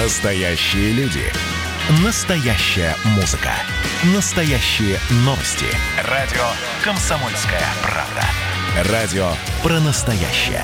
Настоящие 0.00 0.92
люди. 0.92 1.24
Настоящая 2.04 2.94
музыка. 3.16 3.50
Настоящие 4.14 4.96
новости. 5.24 5.66
Радио 6.04 6.44
«Комсомольская 6.84 7.64
правда». 7.82 8.92
Радио 8.92 9.28
про 9.60 9.80
настоящее. 9.80 10.62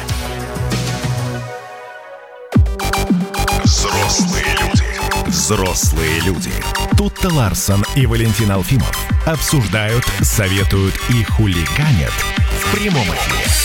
Взрослые 3.65 4.57
люди. 4.61 5.27
Взрослые 5.27 6.21
люди. 6.21 6.53
Тут-то 6.97 7.29
Ларсон 7.35 7.85
и 7.97 8.07
Валентин 8.07 8.53
Алфимов 8.53 8.97
обсуждают, 9.27 10.05
советуют 10.23 10.95
и 11.09 11.25
хулиганят 11.25 12.13
в 12.61 12.73
прямом 12.73 13.03
эфире. 13.03 13.64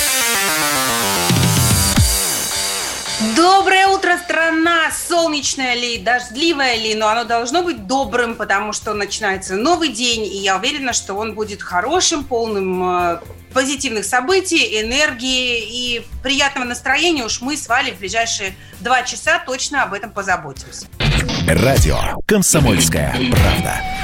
Доброе 3.35 3.87
утро, 3.87 4.17
страна! 4.17 4.89
Солнечное 4.91 5.75
ли, 5.75 5.97
дождливое 5.97 6.75
ли, 6.75 6.95
но 6.95 7.09
оно 7.09 7.25
должно 7.25 7.63
быть 7.63 7.85
добрым, 7.85 8.35
потому 8.35 8.71
что 8.71 8.93
начинается 8.93 9.57
новый 9.57 9.89
день, 9.89 10.23
и 10.23 10.37
я 10.37 10.55
уверена, 10.55 10.93
что 10.93 11.15
он 11.15 11.33
будет 11.33 11.61
хорошим, 11.61 12.23
полным 12.23 12.81
э, 12.81 13.19
позитивных 13.53 14.05
событий, 14.05 14.79
энергии 14.81 15.59
и 15.59 16.05
приятного 16.23 16.65
настроения. 16.65 17.25
Уж 17.25 17.41
мы 17.41 17.57
с 17.57 17.67
Валей 17.67 17.91
в 17.91 17.99
ближайшие 17.99 18.55
два 18.79 19.03
часа 19.03 19.39
точно 19.45 19.83
об 19.83 19.93
этом 19.93 20.11
позаботимся. 20.11 20.87
Радио 21.45 21.97
«Комсомольская 22.25 23.13
правда». 23.31 23.98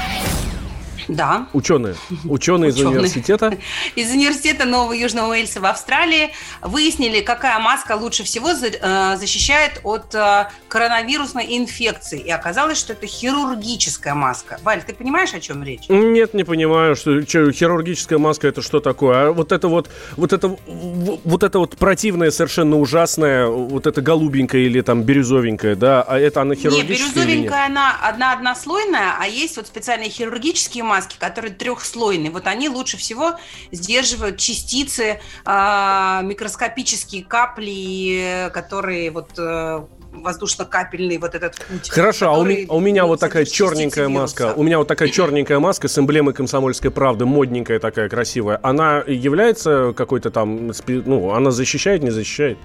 Да. 1.08 1.48
Ученые. 1.52 1.94
Ученые 2.24 2.70
из 2.70 2.78
университета. 2.78 3.56
Из 3.96 4.10
университета 4.10 4.64
Нового 4.64 4.92
Южного 4.92 5.30
Уэльса 5.30 5.60
в 5.60 5.66
Австралии 5.66 6.32
выяснили, 6.62 7.20
какая 7.20 7.58
маска 7.58 7.92
лучше 7.92 8.24
всего 8.24 8.50
э, 8.50 9.16
защищает 9.16 9.80
от 9.84 10.14
э, 10.14 10.48
коронавирусной 10.68 11.56
инфекции. 11.56 12.20
И 12.20 12.30
оказалось, 12.30 12.78
что 12.78 12.92
это 12.92 13.06
хирургическая 13.06 14.14
маска. 14.14 14.58
Валь, 14.62 14.82
ты 14.82 14.94
понимаешь, 14.94 15.34
о 15.34 15.40
чем 15.40 15.62
речь? 15.62 15.88
Нет, 15.88 16.34
не 16.34 16.44
понимаю, 16.44 16.96
что, 16.96 17.22
что 17.22 17.50
хирургическая 17.52 18.18
маска 18.18 18.48
это 18.48 18.62
что 18.62 18.80
такое. 18.80 19.28
А 19.28 19.32
вот 19.32 19.52
это 19.52 19.68
вот, 19.68 19.88
вот 20.16 20.32
это, 20.32 20.56
вот 20.66 21.42
это 21.42 21.58
вот 21.58 21.76
противное, 21.76 22.30
совершенно 22.30 22.76
ужасное, 22.76 23.46
вот 23.46 23.86
это 23.86 24.00
голубенькое 24.00 24.66
или 24.66 24.80
там 24.80 25.02
бирюзовенькое, 25.02 25.76
да, 25.76 26.02
а 26.02 26.18
это 26.18 26.42
она 26.42 26.54
хирургическая? 26.54 26.96
Нет, 26.96 27.14
бирюзовенькая, 27.14 27.66
она 27.66 27.96
одна 28.02 28.32
однослойная, 28.32 29.14
а 29.18 29.26
есть 29.26 29.56
вот 29.56 29.66
специальные 29.66 30.10
хирургические 30.10 30.84
маски, 30.84 30.95
маски, 30.96 31.18
которые 31.18 31.52
трехслойные, 31.52 32.30
вот 32.30 32.46
они 32.46 32.68
лучше 32.68 32.96
всего 32.96 33.36
сдерживают 33.70 34.38
частицы, 34.38 35.20
э, 35.44 36.20
микроскопические 36.22 37.22
капли, 37.24 38.50
которые 38.54 39.10
вот 39.10 39.30
э, 39.36 39.84
воздушно-капельный 40.12 41.18
вот 41.18 41.34
этот 41.34 41.56
путь. 41.56 41.90
Хорошо, 41.90 42.30
а 42.30 42.38
у, 42.38 42.44
а 42.44 42.74
у 42.74 42.80
меня 42.80 43.04
вот 43.04 43.20
такая 43.20 43.44
черненькая 43.44 44.08
маска. 44.08 44.54
У 44.56 44.62
меня 44.62 44.78
вот 44.78 44.88
такая 44.88 45.08
черненькая 45.08 45.58
маска 45.58 45.88
с 45.88 45.98
эмблемой 45.98 46.32
комсомольской 46.32 46.90
правды, 46.90 47.26
модненькая 47.26 47.78
такая 47.78 48.08
красивая. 48.08 48.58
Она 48.62 49.04
является 49.06 49.92
какой-то 49.94 50.30
там, 50.30 50.72
ну, 50.86 51.32
она 51.32 51.50
защищает, 51.50 52.02
не 52.02 52.10
защищает? 52.10 52.58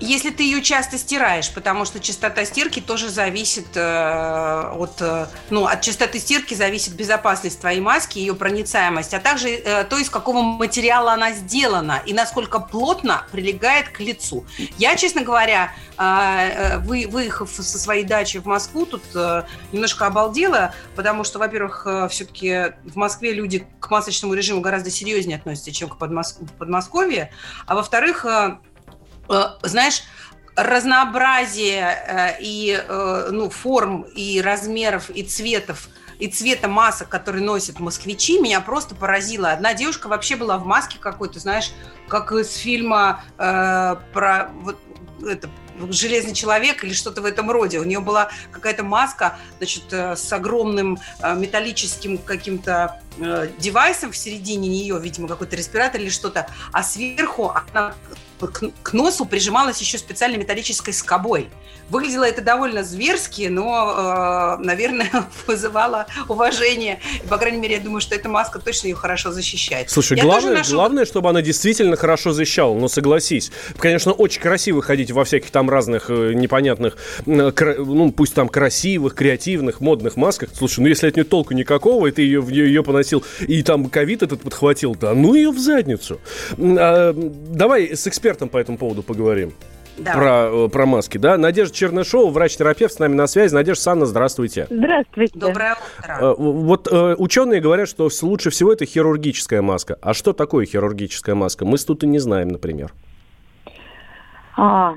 Если 0.00 0.30
ты 0.30 0.44
ее 0.44 0.62
часто 0.62 0.96
стираешь, 0.98 1.52
потому 1.52 1.84
что 1.84 2.00
частота 2.00 2.44
стирки 2.44 2.80
тоже 2.80 3.10
зависит 3.10 3.76
э, 3.76 4.70
от, 4.74 5.00
э, 5.00 5.26
ну, 5.50 5.66
от 5.66 5.82
частоты 5.82 6.18
стирки 6.18 6.54
зависит 6.54 6.94
безопасность 6.94 7.60
твоей 7.60 7.80
маски, 7.80 8.18
ее 8.18 8.34
проницаемость, 8.34 9.12
а 9.12 9.20
также 9.20 9.50
э, 9.50 9.84
то, 9.84 9.98
из 9.98 10.08
какого 10.08 10.42
материала 10.42 11.12
она 11.12 11.32
сделана 11.32 12.00
и 12.06 12.14
насколько 12.14 12.60
плотно 12.60 13.26
прилегает 13.30 13.90
к 13.90 14.00
лицу. 14.00 14.46
Я, 14.78 14.96
честно 14.96 15.22
говоря, 15.22 15.74
э, 15.98 16.02
э 16.02 16.78
вы, 16.78 17.06
выехав 17.06 17.50
со 17.50 17.78
своей 17.78 18.04
дачи 18.04 18.38
в 18.38 18.46
Москву, 18.46 18.86
тут 18.86 19.02
э, 19.14 19.42
немножко 19.72 20.06
обалдела, 20.06 20.74
потому 20.96 21.24
что, 21.24 21.38
во-первых, 21.38 21.86
э, 21.86 22.08
все-таки 22.08 22.72
в 22.84 22.96
Москве 22.96 23.34
люди 23.34 23.66
к 23.80 23.90
масочному 23.90 24.32
режиму 24.32 24.62
гораздо 24.62 24.90
серьезнее 24.90 25.36
относятся, 25.36 25.72
чем 25.72 25.90
к 25.90 25.98
Подмоск... 25.98 26.38
Подмосковье, 26.58 27.30
а 27.66 27.74
во-вторых, 27.74 28.24
Э, 28.24 28.56
знаешь, 29.62 30.02
разнообразие 30.56 31.82
э, 32.06 32.36
и 32.40 32.82
э, 32.86 33.28
ну, 33.30 33.50
форм, 33.50 34.02
и 34.02 34.40
размеров, 34.40 35.10
и 35.10 35.22
цветов 35.22 35.88
и 36.18 36.28
цвета 36.28 36.68
масок, 36.68 37.08
которые 37.08 37.42
носят 37.42 37.80
москвичи, 37.80 38.38
меня 38.38 38.60
просто 38.60 38.94
поразило. 38.94 39.52
Одна 39.52 39.72
девушка 39.72 40.06
вообще 40.06 40.36
была 40.36 40.58
в 40.58 40.66
маске 40.66 40.98
какой-то, 40.98 41.38
знаешь, 41.40 41.72
как 42.08 42.32
из 42.32 42.56
фильма 42.56 43.24
э, 43.38 43.96
про 44.12 44.50
вот 44.60 44.78
это 45.26 45.48
Железный 45.88 46.34
человек 46.34 46.84
или 46.84 46.92
что-то 46.92 47.22
в 47.22 47.24
этом 47.24 47.50
роде. 47.50 47.78
У 47.78 47.84
нее 47.84 48.00
была 48.00 48.30
какая-то 48.52 48.84
маска, 48.84 49.38
значит, 49.56 49.90
с 49.90 50.30
огромным 50.30 50.98
металлическим 51.36 52.18
каким-то 52.18 53.00
девайсом 53.58 54.12
в 54.12 54.16
середине 54.18 54.68
нее, 54.68 55.00
видимо, 55.00 55.26
какой-то 55.26 55.56
респиратор 55.56 55.98
или 55.98 56.10
что-то, 56.10 56.48
а 56.72 56.82
сверху 56.82 57.54
она 57.72 57.94
к, 58.46 58.70
к 58.82 58.92
носу 58.92 59.24
прижималась 59.24 59.80
еще 59.80 59.98
специальной 59.98 60.38
металлической 60.38 60.92
скобой. 60.92 61.48
Выглядело 61.88 62.24
это 62.24 62.40
довольно 62.40 62.84
зверски, 62.84 63.48
но, 63.48 64.56
э, 64.58 64.64
наверное, 64.64 65.10
вызывало 65.46 66.06
уважение. 66.28 67.00
И, 67.22 67.26
по 67.26 67.36
крайней 67.36 67.58
мере, 67.58 67.76
я 67.76 67.80
думаю, 67.80 68.00
что 68.00 68.14
эта 68.14 68.28
маска 68.28 68.60
точно 68.60 68.88
ее 68.88 68.94
хорошо 68.94 69.32
защищает. 69.32 69.90
Слушай, 69.90 70.18
я 70.18 70.22
главное, 70.22 70.58
ношу... 70.58 70.74
главное, 70.74 71.04
чтобы 71.04 71.28
она 71.28 71.42
действительно 71.42 71.96
хорошо 71.96 72.32
защищала. 72.32 72.74
Но 72.74 72.88
согласись, 72.88 73.50
конечно, 73.76 74.12
очень 74.12 74.40
красиво 74.40 74.82
ходить 74.82 75.10
во 75.10 75.24
всяких 75.24 75.50
там 75.50 75.68
разных 75.68 76.10
э, 76.10 76.32
непонятных, 76.34 76.96
э, 77.26 77.74
ну, 77.78 78.12
пусть 78.12 78.34
там 78.34 78.48
красивых, 78.48 79.14
креативных, 79.14 79.80
модных 79.80 80.16
масках. 80.16 80.50
Слушай, 80.56 80.80
ну 80.80 80.86
если 80.86 81.08
от 81.08 81.16
нее 81.16 81.24
толку 81.24 81.54
никакого, 81.54 82.06
и 82.06 82.10
ты 82.12 82.22
ее, 82.22 82.44
ее 82.48 82.84
поносил, 82.84 83.24
и 83.40 83.62
там 83.62 83.90
ковид 83.90 84.22
этот 84.22 84.42
подхватил, 84.42 84.94
да 84.94 85.12
ну 85.14 85.34
ее 85.34 85.50
в 85.50 85.58
задницу. 85.58 86.20
А, 86.56 87.12
давай 87.14 87.96
с 87.96 88.06
экспертом 88.06 88.29
экспертом 88.30 88.48
по 88.48 88.58
этому 88.58 88.78
поводу 88.78 89.02
поговорим. 89.02 89.52
Да. 89.98 90.14
Про, 90.14 90.66
э, 90.66 90.68
про 90.68 90.86
маски, 90.86 91.18
да? 91.18 91.36
Надежда 91.36 91.74
Чернышова, 91.74 92.30
врач-терапевт, 92.30 92.94
с 92.94 92.98
нами 92.98 93.14
на 93.14 93.26
связи. 93.26 93.52
Надежда 93.52 93.82
Санна, 93.82 94.06
здравствуйте. 94.06 94.66
Здравствуйте. 94.70 95.38
Доброе 95.38 95.74
утро. 95.98 96.18
Э, 96.20 96.34
вот 96.38 96.88
э, 96.90 97.14
ученые 97.18 97.60
говорят, 97.60 97.88
что 97.88 98.08
лучше 98.22 98.50
всего 98.50 98.72
это 98.72 98.86
хирургическая 98.86 99.60
маска. 99.62 99.98
А 100.00 100.14
что 100.14 100.32
такое 100.32 100.64
хирургическая 100.64 101.34
маска? 101.34 101.64
Мы 101.64 101.76
тут 101.76 102.04
и 102.04 102.06
не 102.06 102.18
знаем, 102.18 102.48
например. 102.48 102.92
А, 104.56 104.94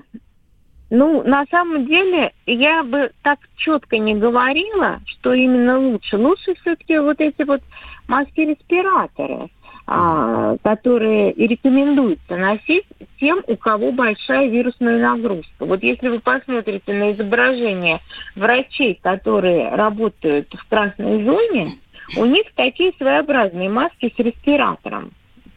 ну, 0.90 1.24
на 1.24 1.46
самом 1.50 1.86
деле, 1.88 2.32
я 2.46 2.84
бы 2.84 3.12
так 3.24 3.40
четко 3.58 3.98
не 3.98 4.16
говорила, 4.16 5.02
что 5.06 5.34
именно 5.34 5.80
лучше. 5.80 6.18
Лучше 6.18 6.54
все-таки 6.62 6.98
вот 7.00 7.20
эти 7.20 7.44
вот 7.44 7.62
маски-респираторы 8.08 9.50
которые 9.86 11.32
и 11.34 11.46
рекомендуется 11.46 12.38
носить 12.38 12.86
тем, 13.20 13.44
у 13.48 13.58
кого 13.58 13.92
большая 13.92 14.48
вирусная 14.48 14.98
нагрузка. 15.00 15.66
Вот 15.66 15.84
если 15.84 16.08
вы 16.08 16.20
посмотрите 16.20 16.94
на 16.94 17.12
изображение 17.12 18.00
врачей, 18.36 18.98
которые 19.02 19.70
работают 19.70 20.48
в 20.54 20.70
красной 20.70 21.24
зоне, 21.26 21.80
у 22.16 22.26
них 22.26 22.46
такие 22.56 22.94
своеобразные 22.98 23.70
маски 23.70 24.14
с 24.16 24.20
респиратором 24.20 25.12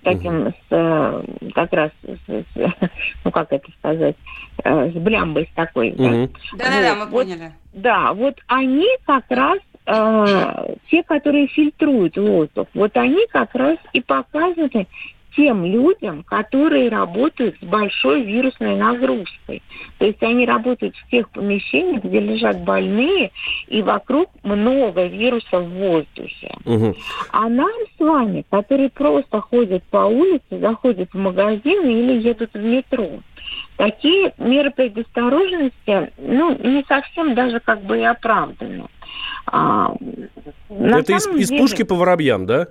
таким, 0.06 0.48
с, 0.48 0.54
э, 0.70 1.22
как 1.52 1.72
раз, 1.72 1.90
с, 2.02 2.30
с, 2.30 2.44
ну 3.24 3.30
как 3.32 3.52
это 3.52 3.68
сказать, 3.78 4.16
э, 4.62 4.90
с 4.90 4.94
блямбой 4.94 5.48
с 5.50 5.54
такой. 5.56 5.90
Да-да-да, 6.52 6.94
вот, 6.94 7.04
мы 7.04 7.10
поняли. 7.10 7.52
Да, 7.72 8.12
вот 8.14 8.36
они 8.46 8.88
как 9.04 9.24
раз 9.28 9.58
э, 9.86 10.74
те, 10.90 11.02
которые 11.02 11.46
фильтруют 11.48 12.16
воздух, 12.16 12.66
вот 12.74 12.96
они 12.96 13.26
как 13.30 13.54
раз 13.54 13.78
и 13.92 14.00
показаны 14.00 14.86
тем 15.36 15.64
людям, 15.64 16.22
которые 16.24 16.88
работают 16.88 17.56
с 17.60 17.64
большой 17.64 18.22
вирусной 18.22 18.74
нагрузкой. 18.74 19.62
То 19.98 20.06
есть 20.06 20.22
они 20.22 20.46
работают 20.46 20.96
в 20.96 21.10
тех 21.10 21.28
помещениях, 21.30 22.02
где 22.02 22.20
лежат 22.20 22.64
больные, 22.64 23.30
и 23.68 23.82
вокруг 23.82 24.30
много 24.42 25.04
вирусов 25.04 25.64
в 25.64 25.70
воздухе. 25.70 26.54
Угу. 26.64 26.94
А 27.32 27.48
нам 27.48 27.70
с 27.96 28.00
вами, 28.00 28.44
которые 28.50 28.88
просто 28.88 29.40
ходят 29.42 29.84
по 29.84 30.06
улице, 30.06 30.42
заходят 30.50 31.10
в 31.12 31.18
магазины 31.18 31.92
или 31.92 32.20
едут 32.20 32.50
в 32.54 32.62
метро, 32.62 33.08
такие 33.76 34.32
меры 34.38 34.70
предосторожности, 34.70 36.12
ну, 36.18 36.56
не 36.56 36.82
совсем 36.88 37.34
даже 37.34 37.60
как 37.60 37.82
бы 37.82 37.98
и 37.98 38.04
оправданы. 38.04 38.86
А, 39.46 39.94
Это 40.68 41.12
из, 41.12 41.26
деле... 41.26 41.40
из 41.40 41.48
пушки 41.50 41.82
по 41.82 41.94
воробьям, 41.94 42.46
да? 42.46 42.68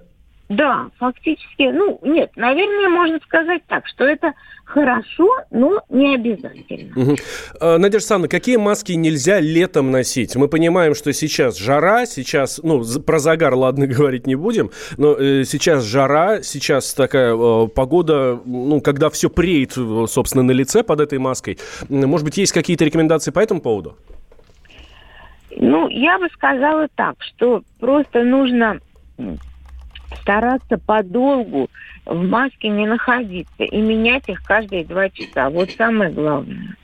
Да, 0.47 0.89
фактически, 0.99 1.71
ну, 1.71 1.99
нет, 2.03 2.31
наверное, 2.35 2.87
можно 2.87 3.19
сказать 3.25 3.63
так, 3.67 3.87
что 3.87 4.03
это 4.03 4.33
хорошо, 4.63 5.27
но 5.49 5.81
не 5.89 6.13
обязательно. 6.13 6.91
Угу. 6.95 7.15
Надежда 7.61 7.97
Александровна, 7.97 8.27
какие 8.27 8.57
маски 8.57 8.91
нельзя 8.91 9.39
летом 9.39 9.89
носить? 9.89 10.35
Мы 10.35 10.47
понимаем, 10.47 10.93
что 10.93 11.13
сейчас 11.13 11.57
жара, 11.57 12.05
сейчас, 12.05 12.59
ну, 12.61 12.83
про 13.01 13.17
загар, 13.17 13.55
ладно, 13.55 13.87
говорить 13.87 14.27
не 14.27 14.35
будем, 14.35 14.69
но 14.97 15.13
э, 15.13 15.45
сейчас 15.45 15.83
жара, 15.83 16.43
сейчас 16.43 16.93
такая 16.93 17.35
э, 17.35 17.67
погода, 17.67 18.39
ну, 18.45 18.81
когда 18.81 19.09
все 19.09 19.31
преет, 19.31 19.73
собственно, 20.09 20.43
на 20.43 20.51
лице 20.51 20.83
под 20.83 20.99
этой 20.99 21.17
маской. 21.17 21.57
Может 21.89 22.23
быть, 22.23 22.37
есть 22.37 22.51
какие-то 22.51 22.85
рекомендации 22.85 23.31
по 23.31 23.39
этому 23.39 23.61
поводу? 23.61 23.97
Ну, 25.57 25.87
я 25.89 26.19
бы 26.19 26.27
сказала 26.33 26.87
так, 26.95 27.15
что 27.21 27.63
просто 27.79 28.23
нужно 28.23 28.79
стараться 30.21 30.77
подолгу 30.77 31.69
в 32.05 32.27
маске 32.27 32.69
не 32.69 32.85
находиться 32.85 33.63
и 33.63 33.81
менять 33.81 34.27
их 34.27 34.43
каждые 34.43 34.85
два 34.85 35.09
часа. 35.09 35.49
Вот 35.49 35.71
самое 35.71 36.11
главное. 36.11 36.75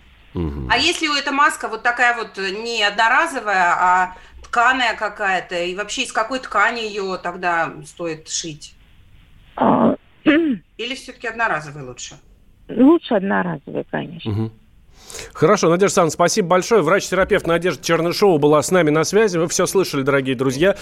А 0.69 0.77
если 0.77 1.07
у 1.07 1.13
эта 1.13 1.31
маска 1.31 1.67
вот 1.67 1.83
такая 1.83 2.15
вот 2.15 2.37
не 2.37 2.83
одноразовая, 2.83 3.73
а 3.77 4.15
тканая 4.43 4.95
какая-то, 4.95 5.61
и 5.61 5.75
вообще 5.75 6.03
из 6.03 6.13
какой 6.13 6.39
ткани 6.39 6.81
ее 6.81 7.19
тогда 7.21 7.73
стоит 7.85 8.29
шить? 8.29 8.73
А, 9.57 9.95
Или 10.23 10.95
все-таки 10.95 11.27
одноразовый 11.27 11.83
лучше? 11.83 12.15
Лучше 12.69 13.15
одноразовый, 13.15 13.85
конечно. 13.91 14.31
Угу. 14.31 14.51
Хорошо, 15.33 15.69
Надежда 15.69 16.01
Александровна, 16.01 16.11
спасибо 16.11 16.47
большое. 16.47 16.81
Врач-терапевт 16.81 17.47
Надежда 17.47 17.83
Чернышова 17.83 18.37
была 18.37 18.61
с 18.61 18.71
нами 18.71 18.89
на 18.89 19.03
связи. 19.03 19.37
Вы 19.37 19.47
все 19.47 19.65
слышали, 19.65 20.03
дорогие 20.03 20.35
друзья. 20.35 20.75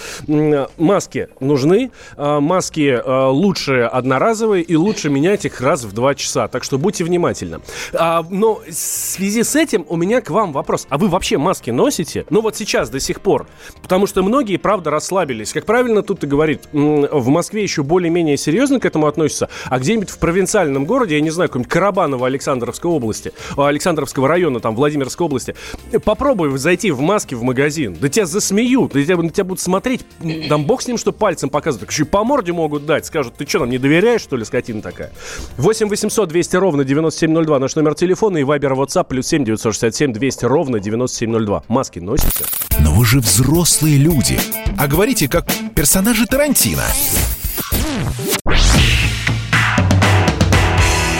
Маски 0.78 1.30
нужны. 1.40 1.92
А, 2.18 2.40
маски 2.40 3.02
а, 3.04 3.30
лучше 3.30 3.82
одноразовые 3.82 4.64
и 4.64 4.76
лучше 4.76 5.10
менять 5.10 5.46
их 5.46 5.62
раз 5.62 5.84
в 5.84 5.94
два 5.94 6.16
часа. 6.16 6.48
Так 6.48 6.64
что 6.64 6.78
будьте 6.78 7.04
внимательны. 7.04 7.60
А, 7.94 8.26
но 8.30 8.62
в 8.68 8.72
связи 8.74 9.44
с 9.44 9.56
этим 9.56 9.86
у 9.88 9.96
меня 9.96 10.22
к 10.22 10.30
вам 10.30 10.52
вопрос. 10.52 10.88
А 10.90 10.98
вы 10.98 11.08
вообще 11.08 11.38
маски 11.38 11.72
носите? 11.72 12.26
Ну 12.30 12.42
вот 12.42 12.56
сейчас, 12.56 12.90
до 12.90 13.00
сих 13.00 13.22
пор. 13.22 13.48
Потому 13.82 14.08
что 14.08 14.24
многие, 14.24 14.58
правда, 14.58 14.90
расслабились. 14.90 15.54
Как 15.54 15.66
правильно 15.66 16.04
тут 16.04 16.24
и 16.24 16.28
говорит, 16.28 16.68
в 16.72 17.28
Москве 17.30 17.64
еще 17.64 17.84
более-менее 17.84 18.38
серьезно 18.38 18.80
к 18.80 18.86
этому 18.86 19.08
относятся. 19.08 19.50
А 19.66 19.80
где-нибудь 19.80 20.10
в 20.10 20.20
провинциальном 20.20 20.86
городе, 20.86 21.16
я 21.16 21.22
не 21.22 21.30
знаю, 21.30 21.50
какой-нибудь 21.50 21.72
Карабаново 21.72 22.28
Александровской 22.28 22.92
области, 22.92 23.32
Александровской 23.58 24.19
Кировского 24.20 24.28
района, 24.28 24.60
там, 24.60 24.76
Владимирской 24.76 25.26
области, 25.26 25.56
попробуй 26.04 26.58
зайти 26.58 26.92
в 26.92 27.00
маске 27.00 27.36
в 27.36 27.44
магазин, 27.44 27.98
да 28.00 28.10
тебя 28.10 28.26
засмеют, 28.26 28.92
да 28.94 29.04
тебя, 29.04 29.18
на 29.18 29.30
тебя 29.30 29.44
будут 29.46 29.62
смотреть, 29.62 30.02
там 30.50 30.66
бог 30.66 30.82
с 30.82 30.88
ним, 30.88 30.98
что 30.98 31.12
пальцем 31.12 31.50
показывают, 31.50 31.82
так 31.82 31.92
еще 31.92 32.04
и 32.04 32.06
по 32.06 32.24
морде 32.24 32.52
могут 32.52 32.86
дать, 32.86 33.06
скажут, 33.06 33.36
ты 33.36 33.48
что, 33.48 33.60
нам 33.60 33.70
не 33.70 33.78
доверяешь, 33.78 34.22
что 34.22 34.36
ли, 34.36 34.44
скотина 34.46 34.82
такая? 34.82 35.12
8 35.58 35.88
800 35.88 36.30
200 36.30 36.56
ровно 36.58 36.84
9702, 36.84 37.60
наш 37.60 37.76
номер 37.76 37.96
телефона 37.96 38.38
и 38.38 38.44
вайбер 38.44 38.74
WhatsApp, 38.74 39.06
плюс 39.06 39.28
7 39.28 39.46
967 39.46 40.14
200 40.14 40.46
ровно 40.46 40.80
9702. 40.80 41.64
Маски 41.68 42.00
носите? 42.00 42.46
Но 42.80 42.92
вы 42.92 43.06
же 43.06 43.20
взрослые 43.20 43.98
люди, 43.98 44.40
а 44.78 44.88
говорите 44.88 45.28
как 45.28 45.46
персонажи 45.76 46.26
Тарантино. 46.26 46.84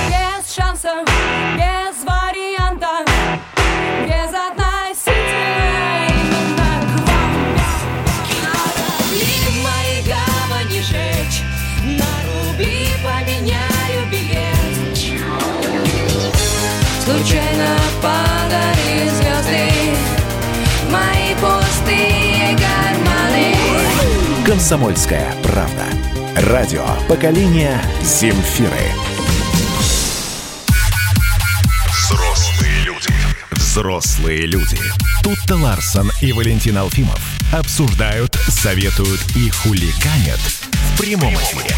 Без 0.10 0.54
шансов, 0.54 1.06
без 1.56 1.79
Случайно 17.10 17.76
падали 18.04 19.10
звезды, 19.10 19.72
мои 20.92 21.34
пустые 21.42 22.56
карманы. 22.56 23.56
Комсомольская 24.46 25.34
правда. 25.42 25.86
Радио 26.36 26.86
поколения 27.08 27.82
Земфиры. 28.04 28.92
Взрослые 33.54 34.46
люди. 34.46 34.78
Тут-то 35.24 35.56
Ларсон 35.56 36.12
и 36.22 36.32
Валентин 36.32 36.78
Алфимов 36.78 37.20
обсуждают, 37.52 38.36
советуют 38.50 39.22
и 39.36 39.50
хулиганят 39.50 40.40
в 40.40 41.02
прямом 41.02 41.34
эфире. 41.34 41.76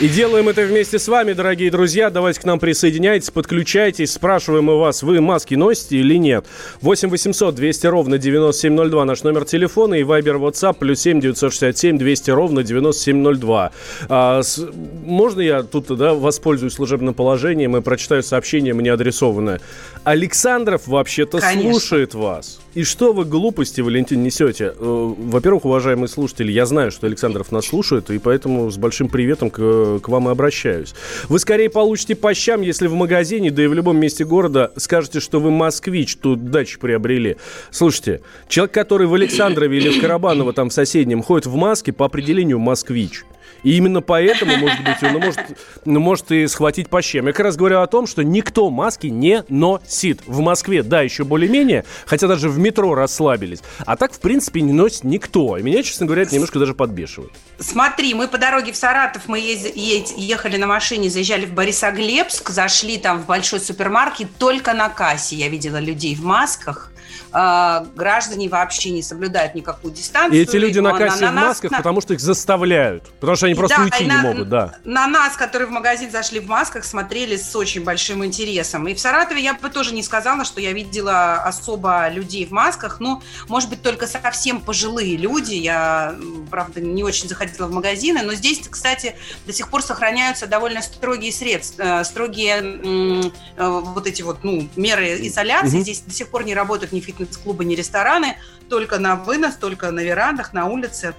И 0.00 0.08
делаем 0.08 0.48
это 0.48 0.62
вместе 0.62 0.98
с 0.98 1.06
вами, 1.06 1.34
дорогие 1.34 1.70
друзья. 1.70 2.10
Давайте 2.10 2.40
к 2.40 2.44
нам 2.44 2.58
присоединяйтесь, 2.58 3.30
подключайтесь. 3.30 4.12
Спрашиваем 4.12 4.64
мы 4.64 4.76
вас, 4.76 5.04
вы 5.04 5.20
маски 5.20 5.54
носите 5.54 5.98
или 5.98 6.16
нет? 6.16 6.46
8 6.80 7.10
800 7.10 7.54
200 7.54 7.86
ровно 7.86 8.18
9702 8.18 9.04
наш 9.04 9.22
номер 9.22 9.44
телефона 9.44 9.94
и 9.94 10.02
Viber 10.02 10.40
WhatsApp 10.40 10.78
плюс 10.80 10.98
7 10.98 11.20
967 11.20 11.96
200 11.96 12.30
ровно 12.32 12.64
9702. 12.64 13.70
А, 14.08 14.42
с, 14.42 14.60
можно 15.04 15.40
я 15.40 15.62
тут 15.62 15.96
да, 15.96 16.12
воспользуюсь 16.14 16.72
служебным 16.72 17.14
положением 17.14 17.76
и 17.76 17.80
прочитаю 17.80 18.24
сообщение 18.24 18.74
мне 18.74 18.92
адресованное? 18.92 19.60
Александров 20.02 20.88
вообще-то 20.88 21.40
слушает 21.40 22.14
вас. 22.14 22.58
И 22.74 22.82
что 22.82 23.12
вы 23.12 23.24
глупости, 23.24 23.80
Валентин, 23.80 24.24
несете? 24.24 24.74
Э, 24.76 25.14
во-первых, 25.16 25.64
уважаемые 25.64 26.08
слушатели, 26.08 26.50
я 26.50 26.66
знаю, 26.66 26.90
что 26.90 27.06
Александров 27.06 27.52
нас 27.52 27.66
слушает, 27.66 28.10
и 28.10 28.18
поэтому 28.18 28.68
с 28.70 28.76
большим 28.76 29.08
приветом 29.08 29.50
к, 29.50 29.60
к 30.02 30.08
вам 30.08 30.28
и 30.28 30.32
обращаюсь. 30.32 30.94
Вы 31.28 31.38
скорее 31.38 31.70
получите 31.70 32.14
по 32.14 32.34
щам, 32.34 32.62
если 32.62 32.86
в 32.86 32.94
магазине, 32.94 33.50
да 33.50 33.64
и 33.64 33.66
в 33.66 33.74
любом 33.74 33.98
месте 33.98 34.24
города 34.24 34.72
скажете, 34.76 35.20
что 35.20 35.40
вы 35.40 35.50
москвич, 35.50 36.16
тут 36.16 36.50
дачу 36.50 36.78
приобрели. 36.78 37.36
Слушайте, 37.70 38.20
человек, 38.48 38.72
который 38.72 39.06
в 39.06 39.14
Александрове 39.14 39.78
или 39.78 39.90
в 39.90 40.00
Карабаново, 40.00 40.52
там 40.52 40.70
в 40.70 40.72
соседнем, 40.72 41.22
ходит 41.22 41.46
в 41.46 41.54
маске, 41.54 41.92
по 41.92 42.06
определению 42.06 42.58
москвич. 42.58 43.24
И 43.62 43.76
именно 43.76 44.02
поэтому, 44.02 44.56
может 44.56 44.84
быть, 44.84 45.02
он 45.02 45.20
может, 45.20 45.40
ну, 45.84 46.00
может 46.00 46.30
и 46.30 46.46
схватить 46.46 46.88
по 46.88 47.00
щем. 47.02 47.26
Я 47.26 47.32
как 47.32 47.46
раз 47.46 47.56
говорю 47.56 47.80
о 47.80 47.86
том, 47.86 48.06
что 48.06 48.22
никто 48.22 48.70
маски 48.70 49.06
не 49.06 49.44
носит. 49.48 50.20
В 50.26 50.40
Москве, 50.40 50.82
да, 50.82 51.00
еще 51.00 51.24
более-менее, 51.24 51.84
хотя 52.06 52.28
даже 52.28 52.48
в 52.48 52.58
метро 52.58 52.94
расслабились. 52.94 53.60
А 53.86 53.96
так, 53.96 54.12
в 54.12 54.20
принципе, 54.20 54.60
не 54.60 54.72
носит 54.72 55.04
никто. 55.04 55.56
И 55.56 55.62
меня, 55.62 55.82
честно 55.82 56.06
говоря, 56.06 56.22
это 56.22 56.34
немножко 56.34 56.58
даже 56.58 56.74
подбешивает. 56.74 57.32
Смотри, 57.58 58.14
мы 58.14 58.28
по 58.28 58.38
дороге 58.38 58.72
в 58.72 58.76
Саратов, 58.76 59.22
мы 59.28 59.38
ехали 59.40 60.56
на 60.56 60.66
машине, 60.66 61.08
заезжали 61.08 61.46
в 61.46 61.54
Борисоглебск, 61.54 62.50
зашли 62.50 62.98
там 62.98 63.20
в 63.22 63.26
большой 63.26 63.60
супермаркет, 63.60 64.28
только 64.38 64.74
на 64.74 64.88
кассе 64.88 65.36
я 65.36 65.48
видела 65.48 65.78
людей 65.78 66.14
в 66.14 66.24
масках. 66.24 66.90
А, 67.36 67.84
граждане 67.96 68.48
вообще 68.48 68.90
не 68.90 69.02
соблюдают 69.02 69.56
никакую 69.56 69.92
дистанцию. 69.92 70.38
И 70.38 70.42
эти 70.44 70.54
люди 70.54 70.78
на 70.78 70.96
кассе 70.96 71.24
на, 71.24 71.32
в 71.32 71.34
масках, 71.34 71.72
на... 71.72 71.78
потому 71.78 72.00
что 72.00 72.14
их 72.14 72.20
заставляют. 72.20 73.10
Потому 73.18 73.34
что 73.34 73.46
они 73.46 73.56
просто 73.56 73.76
да, 73.76 73.82
уйти 73.82 74.06
на, 74.06 74.22
не 74.22 74.22
могут, 74.22 74.48
да. 74.48 74.76
На 74.84 75.08
нас, 75.08 75.36
которые 75.36 75.66
в 75.66 75.72
магазин 75.72 76.12
зашли 76.12 76.38
в 76.38 76.46
масках, 76.46 76.84
смотрели 76.84 77.36
с 77.36 77.56
очень 77.56 77.82
большим 77.82 78.24
интересом. 78.24 78.86
И 78.86 78.94
в 78.94 79.00
Саратове 79.00 79.42
я 79.42 79.54
бы 79.54 79.68
тоже 79.68 79.92
не 79.94 80.04
сказала, 80.04 80.44
что 80.44 80.60
я 80.60 80.72
видела 80.72 81.34
особо 81.42 82.08
людей 82.08 82.46
в 82.46 82.52
масках. 82.52 83.00
Ну, 83.00 83.20
может 83.48 83.68
быть, 83.68 83.82
только 83.82 84.06
совсем 84.06 84.60
пожилые 84.60 85.16
люди. 85.16 85.54
Я, 85.54 86.14
правда, 86.52 86.80
не 86.80 87.02
очень 87.02 87.28
заходила 87.28 87.66
в 87.66 87.72
магазины. 87.72 88.22
Но 88.22 88.34
здесь, 88.34 88.60
кстати, 88.70 89.16
до 89.44 89.52
сих 89.52 89.70
пор 89.70 89.82
сохраняются 89.82 90.46
довольно 90.46 90.82
строгие 90.82 91.32
средства, 91.32 92.00
э, 92.00 92.04
строгие 92.04 93.24
э, 93.56 93.68
вот 93.68 94.06
эти 94.06 94.22
вот, 94.22 94.44
ну, 94.44 94.68
меры 94.76 95.26
изоляции. 95.26 95.78
Угу. 95.78 95.82
Здесь 95.82 96.00
до 96.02 96.14
сих 96.14 96.28
пор 96.28 96.44
не 96.44 96.54
работают 96.54 96.92
ни 96.92 97.00
фитнес 97.00 97.23
фитнес-клубы, 97.24 97.64
ни 97.64 97.74
рестораны, 97.74 98.36
только 98.68 98.98
на 98.98 99.16
вынос, 99.16 99.56
только 99.56 99.90
на 99.90 100.00
верандах, 100.00 100.52
на 100.52 100.66
улице. 100.66 101.14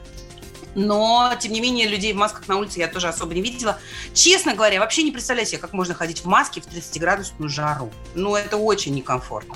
Но, 0.76 1.32
тем 1.40 1.54
не 1.54 1.62
менее, 1.62 1.88
людей 1.88 2.12
в 2.12 2.18
масках 2.18 2.50
на 2.50 2.58
улице 2.58 2.80
я 2.80 2.88
тоже 2.88 3.08
особо 3.08 3.34
не 3.34 3.42
видела. 3.42 3.78
Честно 4.14 4.56
говоря, 4.56 4.82
вообще 4.82 5.04
не 5.04 5.12
представляю 5.12 5.48
себе, 5.48 5.60
как 5.60 5.72
можно 5.72 5.94
ходить 5.94 6.20
в 6.20 6.26
маске 6.26 6.60
в 6.60 6.68
30-градусную 6.68 7.48
жару. 7.48 7.90
Ну, 8.14 8.36
это 8.36 8.58
очень 8.58 8.94
некомфортно. 8.94 9.56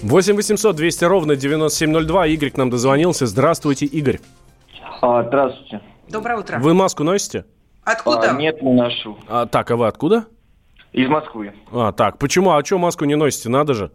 8 0.00 0.34
800 0.34 0.74
200 0.74 1.04
ровно 1.04 1.36
9702. 1.36 2.26
Игорь 2.28 2.50
к 2.50 2.56
нам 2.56 2.70
дозвонился. 2.70 3.26
Здравствуйте, 3.26 3.84
Игорь. 3.84 4.20
А, 5.02 5.22
здравствуйте. 5.24 5.82
Доброе 6.08 6.38
утро. 6.38 6.58
Вы 6.58 6.72
маску 6.72 7.04
носите? 7.04 7.44
Откуда? 7.84 8.30
А, 8.30 8.32
нет, 8.32 8.62
не 8.62 8.72
ношу. 8.72 9.18
А, 9.28 9.46
так, 9.46 9.70
а 9.70 9.76
вы 9.76 9.86
откуда? 9.86 10.24
Из 10.92 11.08
Москвы. 11.08 11.52
А, 11.70 11.92
так, 11.92 12.16
почему? 12.16 12.52
А 12.52 12.64
что 12.64 12.78
маску 12.78 13.04
не 13.04 13.14
носите? 13.14 13.50
Надо 13.50 13.74
же. 13.74 13.92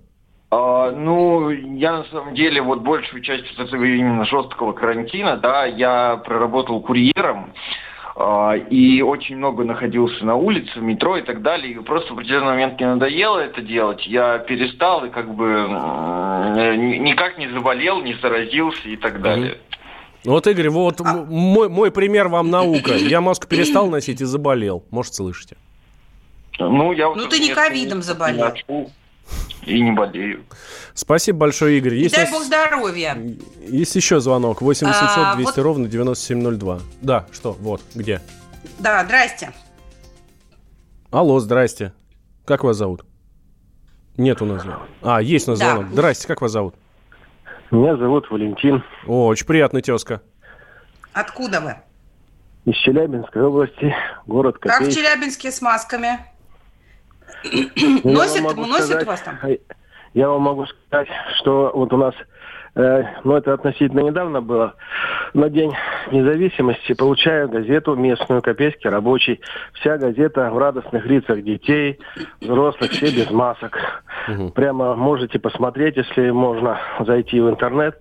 А, 0.54 0.92
ну, 0.92 1.50
я 1.50 2.00
на 2.00 2.04
самом 2.12 2.36
деле 2.36 2.62
вот 2.62 2.82
большую 2.82 3.22
часть 3.24 3.46
вот 3.58 3.68
этого 3.68 3.86
именно 3.86 4.26
жесткого 4.26 4.74
карантина, 4.74 5.38
да, 5.38 5.66
я 5.66 6.22
проработал 6.26 6.82
курьером, 6.82 7.54
а, 8.18 8.56
и 8.58 9.02
очень 9.02 9.38
много 9.38 9.64
находился 9.64 10.26
на 10.26 10.36
улице, 10.36 10.78
в 10.78 10.84
метро 10.84 11.16
и 11.16 11.22
так 11.22 11.42
далее. 11.42 11.72
И 11.72 11.76
просто 11.80 12.10
в 12.10 12.18
определенный 12.18 12.48
момент 12.48 12.78
мне 12.78 12.90
надоело 12.90 13.40
это 13.40 13.62
делать. 13.62 14.06
Я 14.06 14.40
перестал 14.40 15.06
и 15.06 15.10
как 15.10 15.34
бы 15.34 15.46
никак 15.46 17.38
не 17.38 17.48
заболел, 17.48 18.02
не 18.02 18.16
заразился 18.16 18.90
и 18.90 18.98
так 18.98 19.22
далее. 19.22 19.58
Вот, 20.26 20.46
Игорь, 20.48 20.70
вот 20.70 21.00
а... 21.00 21.26
мой, 21.30 21.70
мой 21.70 21.92
пример 21.92 22.28
вам 22.28 22.50
наука. 22.50 22.94
Я 22.96 23.22
маску 23.22 23.48
перестал 23.48 23.88
носить 23.88 24.20
и 24.20 24.26
заболел. 24.26 24.84
Может, 24.92 25.16
слышите? 25.16 25.56
Ну, 26.60 26.92
я 26.92 27.08
вот 27.08 27.18
ну 27.18 27.28
ты 27.28 27.40
не 27.40 27.54
ковидом 27.54 28.02
заболел 28.02 28.54
и 29.66 29.82
не 29.82 29.92
болею. 29.92 30.44
Спасибо 30.94 31.40
большое, 31.40 31.78
Игорь. 31.78 31.96
Есть 31.96 32.16
дай 32.16 32.26
нас... 32.26 32.34
бог 32.34 32.44
здоровья. 32.44 33.18
Есть 33.68 33.96
еще 33.96 34.20
звонок. 34.20 34.62
8 34.62 34.88
800 34.88 35.36
200 35.36 35.50
а, 35.50 35.54
вот... 35.56 35.58
ровно 35.58 35.88
9702. 35.88 36.80
Да, 37.02 37.26
что? 37.32 37.54
Вот, 37.54 37.82
где? 37.96 38.22
Да, 38.80 39.04
здрасте. 39.06 39.52
Алло, 41.12 41.40
здрасте. 41.40 41.94
Как 42.46 42.64
вас 42.64 42.78
зовут? 42.78 43.06
Нет 44.18 44.42
у 44.42 44.46
нас 44.46 44.62
звонок. 44.64 44.88
А, 45.02 45.22
есть 45.22 45.48
у 45.48 45.52
нас 45.52 45.60
да. 45.60 45.74
звонок. 45.74 45.92
Здрасте, 45.92 46.28
как 46.28 46.42
вас 46.42 46.52
зовут? 46.52 46.76
Меня 47.72 47.96
зовут 47.96 48.30
Валентин. 48.30 48.84
О, 49.08 49.28
очень 49.28 49.46
приятно, 49.46 49.82
тезка. 49.82 50.22
Откуда 51.14 51.62
вы? 51.62 51.76
Из 52.66 52.78
Челябинской 52.78 53.42
области, 53.42 53.96
город 54.28 54.58
Копейск. 54.58 54.80
Как 54.80 54.88
в 54.88 54.94
Челябинске 54.94 55.52
с 55.52 55.62
масками? 55.62 56.20
Носят, 58.04 58.44
носят 58.58 58.86
сказать, 58.86 59.08
вас 59.08 59.22
там? 59.22 59.38
Я 60.14 60.30
вам 60.30 60.42
могу 60.42 60.66
сказать, 60.66 61.08
что 61.38 61.72
вот 61.74 61.94
у 61.94 61.98
нас, 61.98 62.14
э, 62.76 63.04
ну 63.24 63.36
это 63.36 63.54
относительно 63.54 64.02
недавно 64.02 64.42
было, 64.42 64.76
на 65.34 65.50
День 65.50 65.74
независимости 66.12 66.94
получаю 66.94 67.48
газету 67.48 67.96
местную, 67.96 68.42
Копейский 68.42 68.90
рабочий. 68.90 69.40
Вся 69.74 69.98
газета 69.98 70.50
в 70.52 70.58
радостных 70.58 71.06
лицах 71.06 71.42
детей, 71.44 72.00
взрослых, 72.42 72.92
все 72.92 73.06
без 73.06 73.32
масок. 73.32 74.04
Угу. 74.28 74.50
Прямо 74.50 74.96
можете 74.96 75.40
посмотреть, 75.40 75.96
если 75.96 76.30
можно 76.32 76.80
зайти 77.00 77.40
в 77.40 77.50
интернет. 77.50 77.98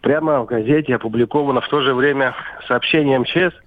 Прямо 0.00 0.40
в 0.40 0.46
газете 0.46 0.96
опубликовано 0.96 1.60
в 1.60 1.68
то 1.68 1.80
же 1.80 1.94
время 1.94 2.34
сообщение 2.66 3.20
МЧС– 3.20 3.54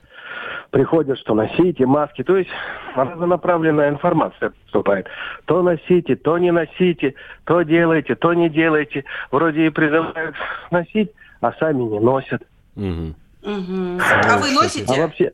приходят, 0.72 1.18
что 1.20 1.34
носите 1.34 1.86
маски. 1.86 2.24
То 2.24 2.38
есть 2.38 2.50
разнонаправленная 2.96 3.90
информация 3.90 4.52
поступает. 4.52 5.08
То 5.46 5.62
носите, 5.62 6.16
то 6.16 6.38
не 6.38 6.52
носите, 6.52 7.16
то 7.46 7.62
делайте, 7.64 8.16
то 8.16 8.34
не 8.34 8.50
делайте. 8.50 9.06
Вроде 9.32 9.68
и 9.68 9.70
призывают 9.70 10.36
носить, 10.72 11.12
а 11.42 11.54
сами 11.54 11.84
не 11.84 12.00
носят. 12.00 12.42
Угу. 12.76 13.16
Угу. 13.44 14.00
А 14.02 14.38
вы 14.38 14.52
носите? 14.52 14.94
А 14.94 15.02
вообще, 15.02 15.32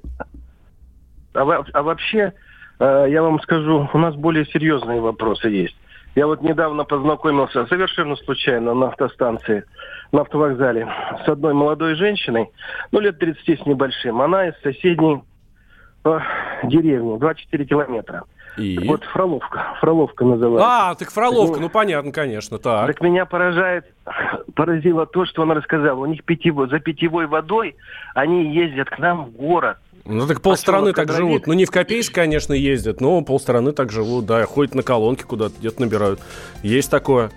а, 1.34 1.64
а 1.74 1.84
вообще, 1.84 2.34
э, 2.80 3.06
я 3.10 3.24
вам 3.24 3.40
скажу, 3.42 3.90
у 3.92 3.98
нас 3.98 4.16
более 4.16 4.46
серьезные 4.46 5.00
вопросы 5.00 5.48
есть. 5.48 5.76
Я 6.16 6.28
вот 6.28 6.42
недавно 6.42 6.84
познакомился 6.84 7.66
совершенно 7.68 8.16
случайно 8.18 8.74
на 8.74 8.88
автостанции, 8.88 9.64
на 10.12 10.22
автовокзале 10.22 10.88
с 11.26 11.30
одной 11.30 11.54
молодой 11.54 11.96
женщиной, 11.96 12.50
ну, 12.92 13.00
лет 13.00 13.18
30 13.18 13.62
с 13.62 13.66
небольшим. 13.66 14.22
Она 14.22 14.50
из 14.50 14.54
соседней 14.62 15.22
по 16.04 16.22
деревне, 16.64 17.18
24 17.18 17.66
километра. 17.66 18.24
И? 18.58 18.76
Так 18.76 18.86
вот, 18.86 19.04
Фроловка. 19.06 19.76
Фроловка 19.80 20.26
называется. 20.26 20.68
А, 20.68 20.96
так 20.96 21.10
Фроловка, 21.12 21.56
ну, 21.58 21.64
ну 21.64 21.70
понятно, 21.70 22.12
конечно, 22.12 22.58
так. 22.58 22.88
Так 22.88 23.02
меня 23.02 23.26
поражает, 23.26 23.86
поразило 24.56 25.06
то, 25.06 25.26
что 25.26 25.44
он 25.44 25.52
рассказал. 25.52 26.02
У 26.02 26.06
них 26.06 26.26
питьевой, 26.26 26.68
за 26.68 26.80
питьевой 26.80 27.28
водой 27.28 27.76
они 28.14 28.54
ездят 28.54 28.90
к 28.90 29.00
нам 29.00 29.26
в 29.26 29.32
город. 29.32 29.78
Ну 30.06 30.28
так 30.28 30.42
полстраны 30.42 30.94
так 30.94 31.12
живут. 31.12 31.48
Ну 31.48 31.54
не 31.54 31.66
в 31.66 31.72
Копейск, 31.72 32.14
конечно, 32.14 32.54
ездят, 32.54 33.02
но 33.02 33.22
полстраны 33.22 33.72
так 33.72 33.92
живут, 33.92 34.26
да, 34.26 34.46
ходят 34.46 34.76
на 34.76 34.84
колонки 34.84 35.24
куда-то, 35.24 35.56
где-то 35.60 35.82
набирают. 35.82 36.20
Есть 36.64 36.90
такое. 36.90 37.32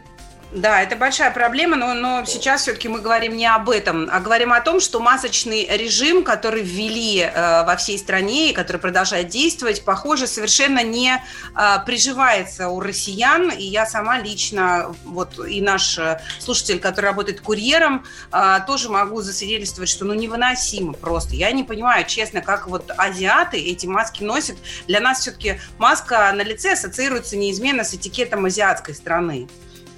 Да, 0.55 0.81
это 0.81 0.95
большая 0.95 1.33
проблема, 1.33 1.77
но, 1.77 1.95
но 1.95 2.25
сейчас 2.25 2.63
все-таки 2.63 2.87
мы 2.87 3.01
говорим 3.01 3.37
не 3.37 3.45
об 3.45 3.69
этом, 3.69 4.09
а 4.11 4.21
говорим 4.21 4.53
о 4.53 4.61
том, 4.61 4.79
что 4.79 5.01
масочный 5.01 5.67
режим, 5.69 6.23
который 6.23 6.63
ввели 6.63 7.23
э, 7.23 7.65
во 7.65 7.75
всей 7.75 7.99
стране 7.99 8.51
и 8.51 8.53
который 8.53 8.77
продолжает 8.77 9.27
действовать, 9.27 9.85
похоже, 9.85 10.29
совершенно 10.29 10.85
не 10.85 11.13
э, 11.17 11.77
приживается 11.85 12.69
у 12.69 12.79
россиян. 12.79 13.51
И 13.51 13.65
я 13.65 13.85
сама 13.85 14.21
лично, 14.21 14.95
вот 15.05 15.45
и 15.45 15.61
наш 15.61 15.99
э, 15.99 16.21
слушатель, 16.39 16.79
который 16.79 17.07
работает 17.07 17.41
курьером, 17.41 18.05
э, 18.31 18.59
тоже 18.65 18.91
могу 18.91 19.23
засвидетельствовать, 19.23 19.91
что 19.91 20.05
ну 20.05 20.15
невыносимо 20.15 20.93
просто. 20.93 21.35
Я 21.35 21.51
не 21.51 21.65
понимаю, 21.65 22.05
честно, 22.07 22.43
как 22.43 22.69
вот 22.69 22.93
азиаты 22.97 23.57
эти 23.57 23.87
маски 23.87 24.23
носят. 24.23 24.57
Для 24.87 25.01
нас 25.01 25.19
все-таки 25.19 25.59
маска 25.79 26.31
на 26.33 26.43
лице 26.43 26.75
ассоциируется 26.75 27.37
неизменно 27.37 27.83
с 27.83 27.93
этикетом 27.93 28.45
азиатской 28.45 28.95
страны. 28.95 29.49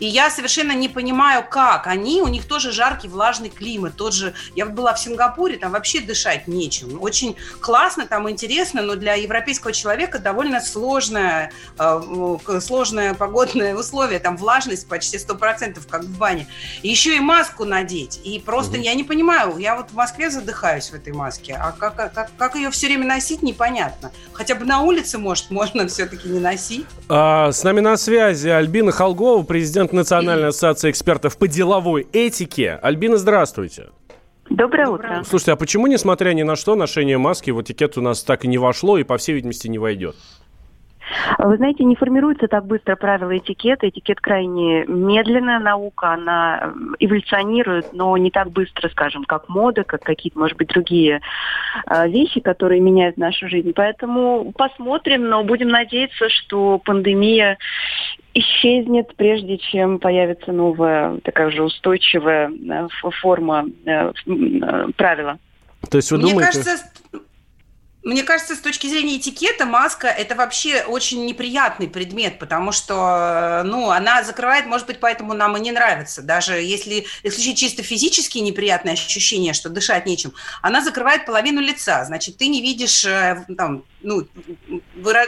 И 0.00 0.06
я 0.06 0.30
совершенно 0.30 0.72
не 0.72 0.88
понимаю, 0.88 1.44
как 1.48 1.86
они, 1.86 2.22
у 2.22 2.28
них 2.28 2.46
тоже 2.46 2.72
жаркий, 2.72 3.08
влажный 3.08 3.48
климат. 3.48 3.96
Тот 3.96 4.14
же, 4.14 4.34
я 4.54 4.66
была 4.66 4.94
в 4.94 5.00
Сингапуре, 5.00 5.56
там 5.56 5.72
вообще 5.72 6.00
дышать 6.00 6.48
нечем. 6.48 7.00
Очень 7.00 7.36
классно, 7.60 8.06
там 8.06 8.28
интересно, 8.28 8.82
но 8.82 8.94
для 8.94 9.14
европейского 9.14 9.72
человека 9.72 10.18
довольно 10.18 10.60
сложное, 10.60 11.52
э, 11.78 12.60
сложное 12.60 13.14
погодное 13.14 13.74
условие. 13.78 14.18
Там 14.18 14.36
влажность 14.36 14.88
почти 14.88 15.16
100%, 15.16 15.80
как 15.88 16.04
в 16.04 16.18
бане. 16.18 16.46
И 16.82 16.88
еще 16.88 17.16
и 17.16 17.20
маску 17.20 17.64
надеть. 17.64 18.20
И 18.24 18.38
просто 18.38 18.72
угу. 18.72 18.82
я 18.82 18.94
не 18.94 19.04
понимаю, 19.04 19.56
я 19.58 19.76
вот 19.76 19.90
в 19.90 19.94
Москве 19.94 20.30
задыхаюсь 20.30 20.90
в 20.90 20.94
этой 20.94 21.12
маске. 21.12 21.54
А 21.54 21.72
как, 21.72 21.96
как, 21.96 22.30
как 22.36 22.54
ее 22.54 22.70
все 22.70 22.86
время 22.86 23.06
носить, 23.06 23.42
непонятно. 23.42 24.12
Хотя 24.32 24.54
бы 24.54 24.64
на 24.64 24.80
улице, 24.80 25.18
может, 25.18 25.50
можно 25.50 25.86
все-таки 25.88 26.28
не 26.28 26.40
носить. 26.40 26.86
А, 27.08 27.50
с 27.52 27.62
нами 27.64 27.80
на 27.80 27.96
связи 27.96 28.48
Альбина 28.48 28.92
Холгова, 28.92 29.42
президент 29.42 29.85
президент 29.86 29.92
Национальной 29.92 30.48
ассоциации 30.48 30.90
экспертов 30.90 31.36
по 31.38 31.48
деловой 31.48 32.06
этике. 32.12 32.78
Альбина, 32.82 33.16
здравствуйте. 33.16 33.90
Доброе 34.48 34.88
утро. 34.88 35.22
Слушайте, 35.24 35.52
а 35.52 35.56
почему, 35.56 35.86
несмотря 35.86 36.32
ни 36.32 36.42
на 36.42 36.56
что, 36.56 36.76
ношение 36.76 37.18
маски 37.18 37.50
в 37.50 37.60
этикет 37.60 37.98
у 37.98 38.00
нас 38.00 38.22
так 38.22 38.44
и 38.44 38.48
не 38.48 38.58
вошло 38.58 38.98
и, 38.98 39.04
по 39.04 39.16
всей 39.16 39.34
видимости, 39.34 39.68
не 39.68 39.78
войдет? 39.78 40.16
Вы 41.38 41.56
знаете, 41.56 41.84
не 41.84 41.96
формируется 41.96 42.48
так 42.48 42.66
быстро 42.66 42.96
правила 42.96 43.36
этикета. 43.36 43.88
Этикет 43.88 44.20
крайне 44.20 44.84
медленная 44.86 45.58
наука, 45.58 46.12
она 46.12 46.72
эволюционирует, 46.98 47.92
но 47.92 48.16
не 48.16 48.30
так 48.30 48.50
быстро, 48.50 48.88
скажем, 48.88 49.24
как 49.24 49.48
мода, 49.48 49.84
как 49.84 50.02
какие-то, 50.02 50.38
может 50.38 50.56
быть, 50.56 50.68
другие 50.68 51.20
э, 51.86 52.08
вещи, 52.08 52.40
которые 52.40 52.80
меняют 52.80 53.16
нашу 53.16 53.48
жизнь. 53.48 53.72
Поэтому 53.74 54.52
посмотрим, 54.52 55.28
но 55.28 55.44
будем 55.44 55.68
надеяться, 55.68 56.28
что 56.28 56.78
пандемия 56.78 57.58
исчезнет, 58.34 59.14
прежде 59.16 59.58
чем 59.58 59.98
появится 59.98 60.52
новая, 60.52 61.18
такая 61.20 61.50
же 61.50 61.62
устойчивая 61.62 62.50
э, 62.50 62.88
форма 63.20 63.66
э, 63.84 64.12
правила. 64.96 65.38
То 65.90 65.98
есть 65.98 66.10
вы 66.10 66.18
Мне 66.18 66.32
думаете... 66.32 66.52
кажется, 66.52 66.90
мне 68.06 68.22
кажется, 68.22 68.54
с 68.54 68.60
точки 68.60 68.86
зрения 68.86 69.16
этикета, 69.16 69.66
маска– 69.66 70.06
это 70.08 70.36
вообще 70.36 70.82
очень 70.82 71.26
неприятный 71.26 71.88
предмет, 71.88 72.38
потому 72.38 72.70
что, 72.70 73.62
ну, 73.64 73.90
она 73.90 74.22
закрывает, 74.22 74.66
может 74.66 74.86
быть, 74.86 75.00
поэтому 75.00 75.34
нам 75.34 75.56
и 75.56 75.60
не 75.60 75.72
нравится. 75.72 76.22
Даже 76.22 76.52
если 76.52 77.04
исключить 77.24 77.58
чисто 77.58 77.82
физические 77.82 78.44
неприятные 78.44 78.92
ощущения, 78.92 79.52
что 79.54 79.70
дышать 79.70 80.06
нечем, 80.06 80.32
она 80.62 80.82
закрывает 80.82 81.26
половину 81.26 81.60
лица. 81.60 82.04
Значит, 82.04 82.36
ты 82.36 82.46
не 82.46 82.62
видишь 82.62 83.04
э, 83.04 83.44
там, 83.58 83.82
ну, 84.02 84.24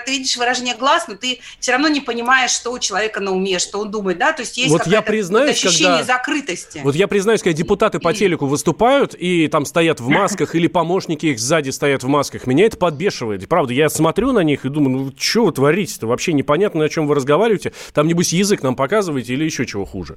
ты 0.05 0.13
видишь 0.13 0.37
выражение 0.37 0.75
глаз, 0.75 1.07
но 1.09 1.15
ты 1.15 1.41
все 1.61 1.73
равно 1.73 1.89
не 1.89 2.01
понимаешь, 2.01 2.51
что 2.51 2.73
у 2.73 2.79
человека 2.79 3.21
на 3.21 3.33
уме, 3.33 3.59
что 3.59 3.81
он 3.81 3.91
думает, 3.91 4.19
да, 4.19 4.33
то 4.33 4.43
есть 4.43 4.57
есть 4.57 4.71
вот 4.71 4.87
я 4.87 5.03
признаюсь, 5.03 5.51
ощущение 5.51 5.99
когда, 5.99 6.15
закрытости. 6.15 6.81
Вот 6.83 6.95
я 6.95 7.09
признаюсь, 7.09 7.43
когда 7.43 7.57
депутаты 7.57 7.99
по 7.99 8.13
телеку 8.13 8.47
выступают 8.47 9.15
и 9.15 9.49
там 9.49 9.65
стоят 9.65 10.01
в 10.01 10.09
масках, 10.09 10.55
или 10.55 10.67
помощники 10.67 11.27
их 11.27 11.39
сзади 11.39 11.71
стоят 11.71 12.03
в 12.03 12.09
масках, 12.09 12.47
меня 12.47 12.67
это 12.67 12.77
подбешивает. 12.77 13.49
Правда, 13.49 13.73
я 13.73 13.89
смотрю 13.89 14.33
на 14.33 14.41
них 14.41 14.65
и 14.65 14.69
думаю, 14.69 15.05
ну, 15.05 15.13
что 15.19 15.47
вы 15.47 15.53
творите-то? 15.53 16.07
Вообще 16.07 16.33
непонятно, 16.33 16.85
о 16.85 16.89
чем 16.89 17.07
вы 17.07 17.15
разговариваете. 17.15 17.73
Там, 17.93 18.07
небось, 18.07 18.33
язык 18.33 18.63
нам 18.63 18.77
показываете 18.77 19.35
или 19.35 19.45
еще 19.45 19.67
чего 19.67 19.85
хуже. 19.85 20.17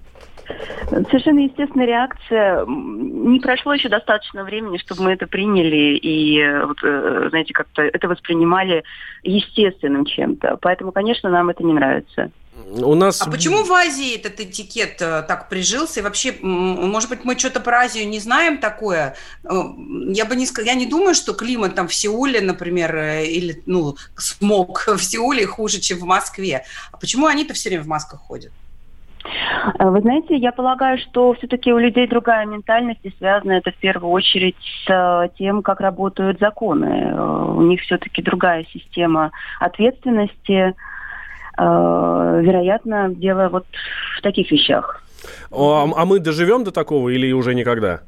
Совершенно 0.89 1.39
естественная 1.39 1.87
реакция. 1.87 2.65
Не 2.65 3.39
прошло 3.39 3.73
еще 3.73 3.89
достаточно 3.89 4.43
времени, 4.43 4.77
чтобы 4.77 5.03
мы 5.03 5.11
это 5.11 5.27
приняли 5.27 5.97
и, 5.97 6.43
вот, 6.65 6.77
э, 6.83 7.27
знаете, 7.29 7.53
как-то 7.53 7.81
это 7.81 8.07
воспринимали 8.07 8.83
естественным 9.23 10.05
чем-то. 10.05 10.57
Поэтому, 10.61 10.91
конечно, 10.91 11.29
нам 11.29 11.49
это 11.49 11.63
не 11.63 11.73
нравится. 11.73 12.31
У 12.67 12.95
нас... 12.95 13.21
А 13.21 13.29
почему 13.29 13.63
в 13.63 13.71
Азии 13.71 14.15
этот 14.15 14.39
этикет 14.39 15.01
э, 15.01 15.23
так 15.27 15.49
прижился? 15.49 15.99
И 15.99 16.03
вообще, 16.03 16.35
может 16.41 17.09
быть, 17.09 17.23
мы 17.23 17.37
что-то 17.37 17.59
про 17.59 17.79
Азию 17.79 18.07
не 18.07 18.19
знаем 18.19 18.59
такое? 18.59 19.15
Э, 19.43 19.49
я 20.09 20.25
бы 20.25 20.35
не 20.35 20.45
сказала, 20.45 20.73
я 20.73 20.79
не 20.79 20.85
думаю, 20.85 21.15
что 21.15 21.33
климат 21.33 21.75
там 21.75 21.87
в 21.87 21.95
Сеуле, 21.95 22.41
например, 22.41 22.95
или 23.23 23.61
ну 23.65 23.95
смог 24.17 24.87
в 24.87 25.01
Сеуле 25.01 25.45
хуже, 25.45 25.79
чем 25.79 25.99
в 25.99 26.03
Москве. 26.03 26.65
А 26.91 26.97
почему 26.97 27.27
они-то 27.27 27.53
все 27.53 27.69
время 27.69 27.83
в 27.83 27.87
масках 27.87 28.19
ходят? 28.19 28.51
Э, 29.79 29.89
вы 29.89 30.01
знаете, 30.01 30.35
я 30.35 30.51
полагаю, 30.51 30.97
что 30.97 31.33
все-таки 31.33 31.71
у 31.73 31.77
людей 31.77 32.07
другая 32.07 32.45
ментальность, 32.45 33.01
и 33.03 33.13
связано 33.17 33.53
это 33.53 33.71
в 33.71 33.77
первую 33.77 34.11
очередь 34.11 34.55
с 34.85 34.89
э, 34.89 35.29
тем, 35.37 35.61
как 35.61 35.79
работают 35.79 36.39
законы. 36.39 37.11
Э, 37.13 37.45
у 37.55 37.61
них 37.61 37.81
все-таки 37.81 38.21
другая 38.21 38.65
система 38.71 39.31
ответственности. 39.59 40.73
Вероятно, 41.57 43.13
дело 43.13 43.49
вот 43.49 43.65
в 44.17 44.21
таких 44.21 44.49
вещах. 44.49 45.03
А, 45.51 45.83
а 45.83 46.05
мы 46.05 46.19
доживем 46.19 46.63
до 46.63 46.71
такого 46.71 47.09
или 47.09 47.31
уже 47.33 47.53
никогда? 47.53 47.99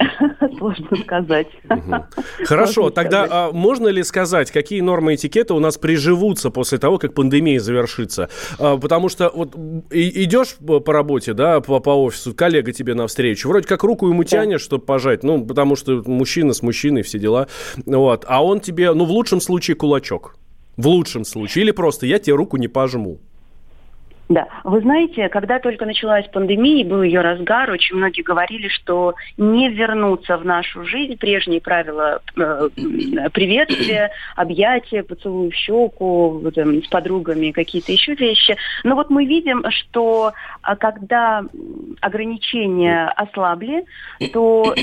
Сложно 0.58 0.96
сказать. 0.96 1.48
Хорошо, 2.44 2.72
Сложно 2.72 2.90
тогда 2.92 3.26
сказать. 3.26 3.50
А, 3.50 3.52
можно 3.52 3.88
ли 3.88 4.02
сказать, 4.02 4.50
какие 4.50 4.80
нормы 4.80 5.14
этикета 5.14 5.54
у 5.54 5.60
нас 5.60 5.78
приживутся 5.78 6.50
после 6.50 6.78
того, 6.78 6.98
как 6.98 7.14
пандемия 7.14 7.60
завершится? 7.60 8.30
А, 8.58 8.76
потому 8.76 9.08
что 9.08 9.30
вот 9.34 9.54
и, 9.90 10.24
идешь 10.24 10.56
по 10.58 10.92
работе, 10.92 11.34
да, 11.34 11.60
по, 11.60 11.80
по 11.80 11.90
офису, 11.90 12.34
коллега 12.34 12.72
тебе 12.72 12.94
навстречу, 12.94 13.48
вроде 13.48 13.66
как 13.66 13.82
руку 13.82 14.08
ему 14.08 14.24
тянешь, 14.24 14.62
чтобы 14.62 14.84
пожать, 14.84 15.22
ну, 15.22 15.44
потому 15.44 15.76
что 15.76 16.02
мужчина 16.06 16.52
с 16.52 16.62
мужчиной, 16.62 17.02
все 17.02 17.18
дела, 17.18 17.48
вот, 17.86 18.24
а 18.28 18.44
он 18.44 18.60
тебе, 18.60 18.92
ну, 18.92 19.04
в 19.04 19.10
лучшем 19.10 19.40
случае 19.40 19.76
кулачок, 19.76 20.36
в 20.76 20.86
лучшем 20.86 21.24
случае, 21.24 21.64
или 21.64 21.70
просто 21.72 22.06
я 22.06 22.18
тебе 22.18 22.36
руку 22.36 22.56
не 22.56 22.68
пожму. 22.68 23.20
Да, 24.30 24.46
вы 24.62 24.80
знаете, 24.80 25.28
когда 25.28 25.58
только 25.58 25.84
началась 25.84 26.24
пандемия, 26.28 26.86
был 26.86 27.02
ее 27.02 27.20
разгар, 27.20 27.68
очень 27.68 27.96
многие 27.96 28.22
говорили, 28.22 28.68
что 28.68 29.16
не 29.36 29.68
вернутся 29.68 30.36
в 30.36 30.44
нашу 30.44 30.84
жизнь 30.84 31.16
прежние 31.16 31.60
правила 31.60 32.22
э, 32.36 32.68
приветствия, 33.32 34.12
объятия, 34.36 35.02
поцелуй 35.02 35.50
в 35.50 35.54
щеку, 35.56 36.48
там, 36.54 36.80
с 36.80 36.86
подругами, 36.86 37.50
какие-то 37.50 37.90
еще 37.90 38.14
вещи. 38.14 38.56
Но 38.84 38.94
вот 38.94 39.10
мы 39.10 39.24
видим, 39.24 39.64
что 39.68 40.32
а, 40.62 40.76
когда 40.76 41.42
ограничения 42.00 43.08
ослабли, 43.16 43.84
то 44.32 44.76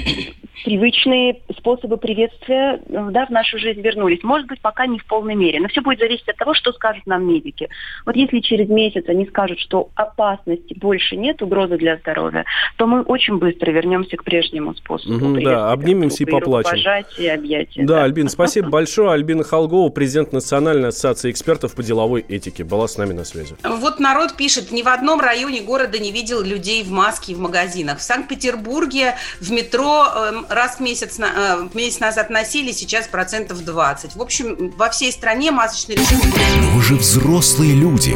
привычные 0.66 1.40
способы 1.58 1.96
приветствия 1.96 2.82
э, 2.86 3.10
да, 3.12 3.26
в 3.26 3.30
нашу 3.30 3.58
жизнь 3.60 3.80
вернулись. 3.80 4.24
Может 4.24 4.48
быть, 4.48 4.60
пока 4.60 4.88
не 4.88 5.00
в 5.00 5.06
полной 5.06 5.36
мере. 5.36 5.62
Но 5.62 5.70
все 5.70 5.80
будет 5.80 6.00
зависеть 6.00 6.28
от 6.28 6.36
того, 6.36 6.54
что 6.54 6.74
скажут 6.74 7.06
нам 7.08 7.26
медики. 7.26 7.70
Вот 8.06 8.18
если 8.18 8.40
через 8.40 8.68
месяц 8.68 9.06
они 9.08 9.26
скажут, 9.26 9.37
что 9.60 9.90
опасности 9.96 10.74
больше 10.80 11.16
нет, 11.16 11.42
угрозы 11.42 11.78
для 11.78 11.98
здоровья, 11.98 12.46
то 12.78 12.88
мы 12.88 13.02
очень 13.02 13.38
быстро 13.38 13.72
вернемся 13.72 14.18
к 14.18 14.24
прежнему 14.24 14.74
способу. 14.76 15.16
Угу, 15.16 15.42
да, 15.42 15.72
обнимемся 15.72 16.24
и 16.24 16.26
поплачем. 16.26 16.72
Пожатие, 16.72 17.34
объятия. 17.34 17.84
Да, 17.84 17.98
да, 17.98 18.04
Альбин, 18.04 18.30
спасибо 18.30 18.70
большое. 18.70 19.12
Альбина 19.12 19.44
Холгова, 19.44 19.90
президент 19.90 20.34
Национальной 20.34 20.90
ассоциации 20.90 21.32
экспертов 21.32 21.74
по 21.76 21.84
деловой 21.84 22.24
этике, 22.28 22.64
была 22.64 22.88
с 22.88 22.98
нами 22.98 23.14
на 23.14 23.24
связи. 23.24 23.56
Вот 23.64 24.00
народ 24.00 24.36
пишет, 24.36 24.72
ни 24.72 24.84
в 24.84 24.88
одном 24.88 25.20
районе 25.20 25.62
города 25.62 25.98
не 26.00 26.12
видел 26.12 26.42
людей 26.42 26.84
в 26.84 26.92
маске 26.92 27.34
в 27.34 27.40
магазинах. 27.40 28.00
В 28.00 28.04
Санкт-Петербурге 28.04 29.16
в 29.42 29.52
метро 29.52 30.06
эм, 30.06 30.46
раз 30.50 30.78
в 30.78 30.80
месяц, 30.82 31.20
э, 31.20 31.68
месяц 31.74 32.00
назад 32.00 32.30
носили, 32.30 32.72
сейчас 32.72 33.08
процентов 33.08 33.64
20. 33.64 34.16
В 34.16 34.22
общем, 34.22 34.72
во 34.78 34.90
всей 34.90 35.12
стране 35.12 35.52
масочный 35.52 35.96
режим... 35.96 36.20
Но 36.62 36.70
вы 36.72 36.82
же 36.84 36.96
взрослые 36.96 37.74
люди. 37.74 38.16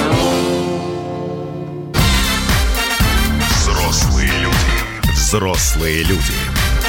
Взрослые 5.31 6.03
люди. 6.03 6.33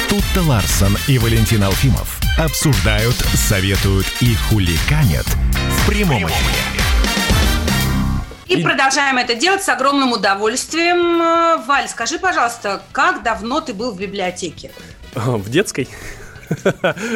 Тут-то 0.09 0.41
Ларсон 0.41 0.97
и 1.07 1.17
Валентин 1.17 1.63
Алфимов 1.63 2.19
обсуждают, 2.37 3.15
советуют 3.35 4.05
и 4.19 4.35
хуликанят 4.35 5.25
в 5.25 5.87
прямом 5.87 6.25
эфире. 6.25 6.59
И 8.47 8.61
продолжаем 8.61 9.17
это 9.17 9.35
делать 9.35 9.63
с 9.63 9.69
огромным 9.69 10.11
удовольствием. 10.11 11.63
Валь, 11.65 11.87
скажи, 11.87 12.19
пожалуйста, 12.19 12.83
как 12.91 13.23
давно 13.23 13.61
ты 13.61 13.73
был 13.73 13.93
в 13.93 13.97
библиотеке? 13.97 14.71
В 15.15 15.49
детской? 15.49 15.87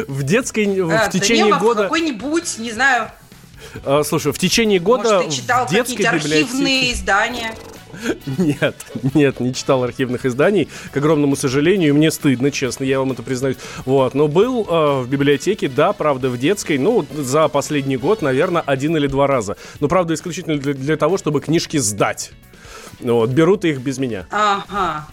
В 0.08 0.22
детской, 0.22 0.80
в 0.80 0.90
А, 0.90 1.10
течение 1.10 1.54
года... 1.56 1.82
какой-нибудь, 1.82 2.56
не 2.56 2.72
знаю, 2.72 3.10
Слушай, 4.04 4.32
в 4.32 4.38
течение 4.38 4.78
года 4.78 5.16
может, 5.16 5.28
ты 5.28 5.36
читал 5.36 5.66
в 5.66 5.70
детской 5.70 6.02
какие-то 6.04 6.30
архивные 6.30 6.92
издания. 6.94 7.54
Нет, 8.38 8.74
нет, 9.14 9.40
не 9.40 9.54
читал 9.54 9.82
архивных 9.84 10.24
изданий, 10.24 10.68
к 10.92 10.96
огромному 10.96 11.36
сожалению, 11.36 11.94
мне 11.94 12.10
стыдно, 12.10 12.50
честно, 12.50 12.84
я 12.84 12.98
вам 12.98 13.12
это 13.12 13.22
признаюсь. 13.22 13.56
Вот, 13.84 14.14
но 14.14 14.28
был 14.28 14.66
э, 14.68 15.02
в 15.02 15.08
библиотеке, 15.08 15.68
да, 15.68 15.92
правда, 15.92 16.28
в 16.30 16.38
детской, 16.38 16.78
ну, 16.78 17.04
за 17.14 17.48
последний 17.48 17.96
год, 17.96 18.22
наверное, 18.22 18.62
один 18.62 18.96
или 18.96 19.06
два 19.06 19.26
раза. 19.26 19.56
Но, 19.80 19.88
правда, 19.88 20.14
исключительно 20.14 20.58
для, 20.58 20.74
для 20.74 20.96
того, 20.96 21.18
чтобы 21.18 21.40
книжки 21.40 21.76
сдать. 21.78 22.32
Вот, 23.00 23.30
берут 23.30 23.64
их 23.64 23.80
без 23.80 23.98
меня. 23.98 24.26
Ага. 24.30 25.06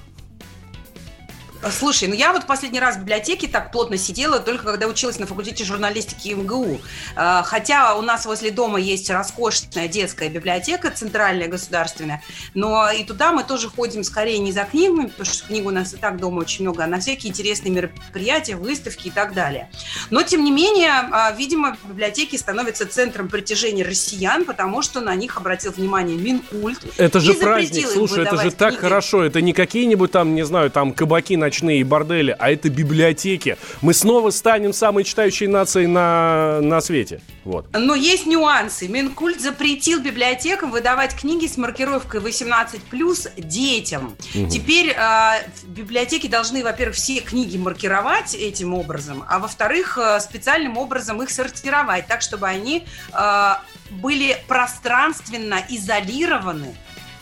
Слушай, 1.72 2.08
ну 2.08 2.14
я 2.14 2.32
вот 2.32 2.46
последний 2.46 2.80
раз 2.80 2.98
в 2.98 3.00
библиотеке 3.00 3.48
так 3.48 3.72
плотно 3.72 3.98
сидела, 3.98 4.40
только 4.40 4.66
когда 4.66 4.88
училась 4.88 5.20
на 5.20 5.26
факультете 5.26 5.64
журналистики 5.64 6.30
МГУ. 6.30 6.80
А, 7.16 7.44
Хотя 7.44 7.96
у 7.96 8.02
нас 8.02 8.26
возле 8.26 8.52
дома 8.52 8.80
есть 8.80 9.10
роскошная 9.10 9.88
детская 9.88 10.30
библиотека, 10.30 10.92
центральная, 10.92 11.48
государственная, 11.48 12.22
но 12.54 12.92
и 12.92 13.04
туда 13.04 13.32
мы 13.32 13.44
тоже 13.44 13.70
ходим 13.70 14.04
скорее 14.04 14.38
не 14.40 14.52
за 14.52 14.64
книгами, 14.64 15.08
потому 15.08 15.26
что 15.26 15.48
книг 15.48 15.66
у 15.66 15.72
нас 15.72 15.94
и 15.94 15.98
так 15.98 16.20
дома 16.20 16.40
очень 16.40 16.64
много, 16.66 16.84
а 16.84 16.88
на 16.88 17.00
всякие 17.00 17.32
интересные 17.32 17.72
мероприятия, 17.72 18.56
выставки 18.56 19.08
и 19.08 19.12
так 19.12 19.34
далее. 19.34 19.70
Но, 20.10 20.22
тем 20.22 20.44
не 20.44 20.52
менее, 20.52 20.92
а, 20.92 21.32
видимо, 21.32 21.78
библиотеки 21.84 22.36
становятся 22.36 22.86
центром 22.88 23.28
притяжения 23.28 23.84
россиян, 23.84 24.46
потому 24.46 24.82
что 24.82 25.02
на 25.02 25.16
них 25.16 25.38
обратил 25.38 25.72
внимание 25.72 26.18
Минкульт. 26.18 26.80
Это 26.98 27.20
же 27.20 27.34
праздник, 27.34 27.88
слушай, 27.88 28.24
это 28.24 28.38
же 28.38 28.52
так 28.52 28.70
книги. 28.70 28.82
хорошо. 28.82 29.24
Это 29.24 29.42
не 29.42 29.54
какие-нибудь 29.54 30.12
там, 30.12 30.36
не 30.36 30.46
знаю, 30.46 30.70
там 30.70 30.94
кабаки 30.94 31.36
ночные 31.56 31.84
бордели, 31.84 32.36
а 32.38 32.52
это 32.52 32.70
библиотеки. 32.70 33.58
Мы 33.82 33.94
снова 33.94 34.32
станем 34.32 34.74
самой 34.74 35.04
читающей 35.04 35.48
нацией 35.48 35.88
на, 35.88 36.60
на 36.62 36.82
свете. 36.82 37.22
Вот. 37.44 37.68
Но 37.74 37.96
есть 37.96 38.26
нюансы. 38.26 38.88
Минкульт 38.88 39.40
запретил 39.40 40.02
библиотекам 40.02 40.72
выдавать 40.72 41.16
книги 41.16 41.48
с 41.48 41.58
маркировкой 41.58 42.20
18+, 42.20 43.42
детям. 43.42 44.16
Теперь 44.50 44.90
э, 44.90 45.48
библиотеки 45.68 46.28
должны, 46.28 46.64
во-первых, 46.64 46.96
все 46.96 47.20
книги 47.22 47.58
маркировать 47.58 48.36
этим 48.36 48.74
образом, 48.74 49.24
а 49.28 49.40
во-вторых, 49.40 49.98
э, 49.98 50.20
специальным 50.20 50.78
образом 50.78 51.22
их 51.22 51.30
сортировать, 51.30 52.08
так, 52.08 52.22
чтобы 52.22 52.48
они 52.48 52.86
э, 53.14 53.54
были 53.92 54.38
пространственно 54.48 55.62
изолированы 55.70 56.76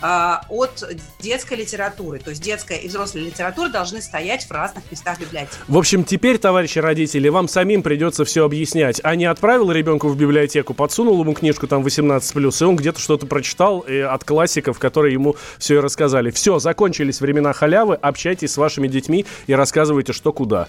от 0.03 0.83
детской 1.19 1.57
литературы. 1.57 2.19
То 2.19 2.31
есть 2.31 2.41
детская 2.41 2.77
и 2.77 2.87
взрослая 2.87 3.23
литература 3.23 3.69
должны 3.69 4.01
стоять 4.01 4.45
в 4.45 4.51
разных 4.51 4.83
местах 4.91 5.19
библиотеки. 5.19 5.55
В 5.67 5.77
общем, 5.77 6.03
теперь, 6.03 6.37
товарищи 6.37 6.79
родители, 6.79 7.29
вам 7.29 7.47
самим 7.47 7.83
придется 7.83 8.25
все 8.25 8.43
объяснять. 8.45 8.99
А 9.03 9.15
не 9.15 9.25
отправил 9.25 9.71
ребенку 9.71 10.09
в 10.09 10.17
библиотеку, 10.17 10.73
подсунул 10.73 11.21
ему 11.21 11.33
книжку 11.33 11.67
там 11.67 11.83
18+, 11.83 12.59
и 12.59 12.63
он 12.63 12.75
где-то 12.75 12.99
что-то 12.99 13.25
прочитал 13.25 13.85
э, 13.87 14.01
от 14.01 14.23
классиков, 14.23 14.77
которые 14.79 15.13
ему 15.13 15.35
все 15.57 15.75
и 15.75 15.79
рассказали. 15.79 16.31
Все, 16.31 16.59
закончились 16.59 17.21
времена 17.21 17.53
халявы, 17.53 17.95
общайтесь 17.95 18.51
с 18.51 18.57
вашими 18.57 18.87
детьми 18.87 19.25
и 19.47 19.53
рассказывайте, 19.53 20.13
что 20.13 20.33
куда. 20.33 20.67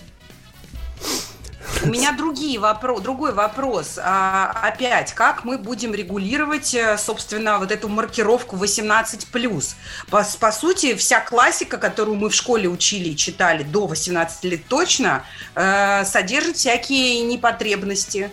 У 1.83 1.89
меня 1.89 2.13
другие 2.13 2.59
вопро- 2.59 3.01
другой 3.01 3.33
вопрос. 3.33 3.99
А, 4.03 4.53
опять, 4.63 5.13
как 5.13 5.45
мы 5.45 5.59
будем 5.59 5.95
регулировать, 5.95 6.75
э, 6.75 6.97
собственно, 6.99 7.59
вот 7.59 7.71
эту 7.71 7.89
маркировку 7.89 8.57
18+. 8.57 9.77
По, 10.11 10.27
по 10.41 10.53
сути, 10.53 10.95
вся 10.95 11.21
классика, 11.21 11.79
которую 11.79 12.17
мы 12.17 12.31
в 12.31 12.35
школе 12.35 12.69
учили 12.69 13.11
и 13.11 13.17
читали 13.17 13.63
до 13.63 13.87
18 13.87 14.45
лет 14.45 14.67
точно, 14.69 15.25
э, 15.55 16.05
содержит 16.05 16.57
всякие 16.57 17.23
непотребности. 17.23 18.31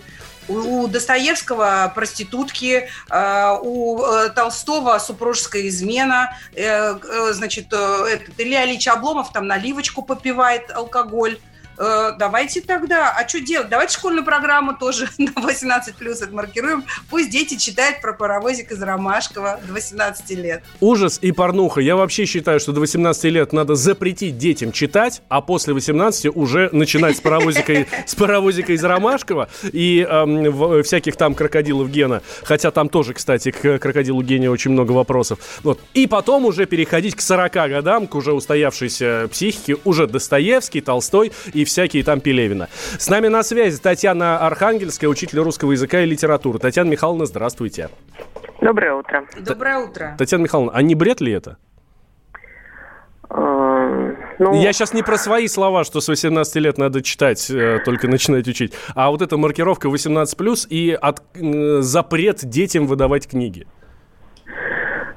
У 0.47 0.87
Достоевского 0.87 1.91
проститутки, 1.93 2.89
э, 3.09 3.57
у 3.61 4.03
э, 4.03 4.29
Толстого 4.29 4.97
супружеская 4.99 5.67
измена, 5.67 6.37
значит, 7.31 7.67
э, 7.71 8.05
этот, 8.13 8.39
Илья 8.39 8.65
Ильич 8.65 8.87
Обломов 8.87 9.31
там 9.31 9.47
наливочку 9.47 10.01
попивает 10.01 10.71
алкоголь. 10.71 11.37
Э, 11.81 12.11
давайте 12.17 12.61
тогда, 12.61 13.09
а 13.09 13.27
что 13.27 13.39
делать? 13.39 13.67
Давайте 13.69 13.95
школьную 13.95 14.23
программу 14.23 14.75
тоже 14.77 15.09
на 15.17 15.31
18 15.41 15.95
плюс 15.95 16.21
отмаркируем. 16.21 16.83
Пусть 17.09 17.31
дети 17.31 17.57
читают 17.57 18.01
про 18.01 18.13
паровозик 18.13 18.71
из 18.71 18.81
Ромашкова 18.81 19.59
до 19.65 19.73
18 19.73 20.29
лет. 20.37 20.63
Ужас 20.79 21.17
и 21.21 21.31
порнуха. 21.31 21.81
Я 21.81 21.95
вообще 21.95 22.25
считаю, 22.25 22.59
что 22.59 22.71
до 22.71 22.81
18 22.81 23.23
лет 23.25 23.51
надо 23.51 23.73
запретить 23.73 24.37
детям 24.37 24.71
читать, 24.71 25.23
а 25.27 25.41
после 25.41 25.73
18 25.73 26.35
уже 26.35 26.69
начинать 26.71 27.17
с 27.17 27.19
паровозика, 27.21 27.73
с 28.05 28.13
паровозика 28.13 28.73
из 28.73 28.83
Ромашкова 28.83 29.49
и 29.73 30.05
эм, 30.07 30.51
в- 30.51 30.83
всяких 30.83 31.15
там 31.15 31.33
крокодилов 31.33 31.89
Гена. 31.89 32.21
Хотя 32.43 32.69
там 32.69 32.89
тоже, 32.89 33.15
кстати, 33.15 33.49
к 33.49 33.79
крокодилу 33.79 34.21
Гене 34.21 34.51
очень 34.51 34.69
много 34.69 34.91
вопросов. 34.91 35.39
Вот. 35.63 35.79
И 35.95 36.05
потом 36.05 36.45
уже 36.45 36.67
переходить 36.67 37.15
к 37.15 37.21
40 37.21 37.53
годам, 37.53 38.05
к 38.05 38.13
уже 38.13 38.33
устоявшейся 38.33 39.27
психике, 39.31 39.77
уже 39.83 40.05
Достоевский, 40.05 40.81
Толстой 40.81 41.31
и 41.53 41.65
всякие 41.71 42.03
там 42.03 42.19
Пелевина. 42.21 42.67
С 42.99 43.09
нами 43.09 43.27
на 43.27 43.43
связи 43.43 43.79
Татьяна 43.81 44.45
Архангельская, 44.45 45.09
учитель 45.09 45.39
русского 45.39 45.71
языка 45.71 46.01
и 46.01 46.05
литературы. 46.05 46.59
Татьяна 46.59 46.89
Михайловна, 46.89 47.25
здравствуйте. 47.25 47.89
Доброе 48.61 48.93
утро. 48.93 49.25
Доброе 49.39 49.79
утро. 49.79 50.15
Татьяна 50.17 50.43
Михайловна, 50.43 50.71
а 50.75 50.81
не 50.81 50.93
бред 50.95 51.21
ли 51.21 51.31
это? 51.31 51.57
Э, 53.29 54.15
Ну, 54.39 54.53
Я 54.61 54.73
сейчас 54.73 54.93
не 54.93 55.03
про 55.03 55.17
свои 55.17 55.47
слова, 55.47 55.83
что 55.83 56.01
с 56.01 56.07
18 56.07 56.55
лет 56.57 56.77
надо 56.77 57.01
читать, 57.01 57.49
э, 57.49 57.79
только 57.85 58.07
начинать 58.07 58.47
учить, 58.47 58.73
а 58.95 59.09
вот 59.11 59.21
эта 59.21 59.37
маркировка 59.37 59.87
18+, 59.87 60.65
и 60.69 60.97
от, 60.99 61.21
э, 61.35 61.81
запрет 61.81 62.43
детям 62.43 62.87
выдавать 62.87 63.27
книги. 63.27 63.67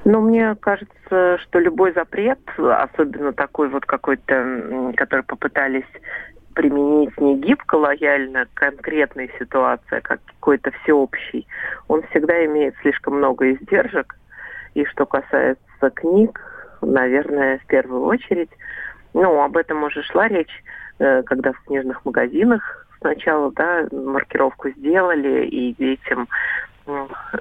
Ну, 0.05 0.21
мне 0.21 0.55
кажется, 0.61 1.39
что 1.43 1.59
любой 1.59 1.91
запрет, 1.93 2.39
особенно 2.57 3.33
такой 3.33 3.69
вот 3.69 3.85
какой-то, 3.87 4.93
который 4.95 5.23
попытались 5.23 5.83
применить 6.55 7.15
не 7.19 7.37
гибко, 7.37 7.75
лояльно 7.75 8.45
к 8.45 8.53
конкретной 8.55 9.29
ситуации, 9.37 9.97
а 9.97 10.01
как 10.01 10.19
какой-то 10.25 10.71
всеобщий, 10.71 11.45
он 11.87 12.01
всегда 12.09 12.45
имеет 12.45 12.75
слишком 12.81 13.17
много 13.17 13.51
издержек. 13.51 14.15
И 14.73 14.85
что 14.85 15.05
касается 15.05 15.89
книг, 15.93 16.41
наверное, 16.81 17.59
в 17.59 17.65
первую 17.67 18.03
очередь, 18.03 18.49
ну, 19.13 19.41
об 19.41 19.55
этом 19.57 19.83
уже 19.83 20.01
шла 20.03 20.27
речь, 20.27 20.63
э, 20.99 21.23
когда 21.23 21.53
в 21.53 21.59
книжных 21.65 22.03
магазинах 22.05 22.87
сначала, 22.99 23.51
да, 23.51 23.87
маркировку 23.91 24.69
сделали, 24.69 25.45
и 25.45 25.73
детям 25.73 26.27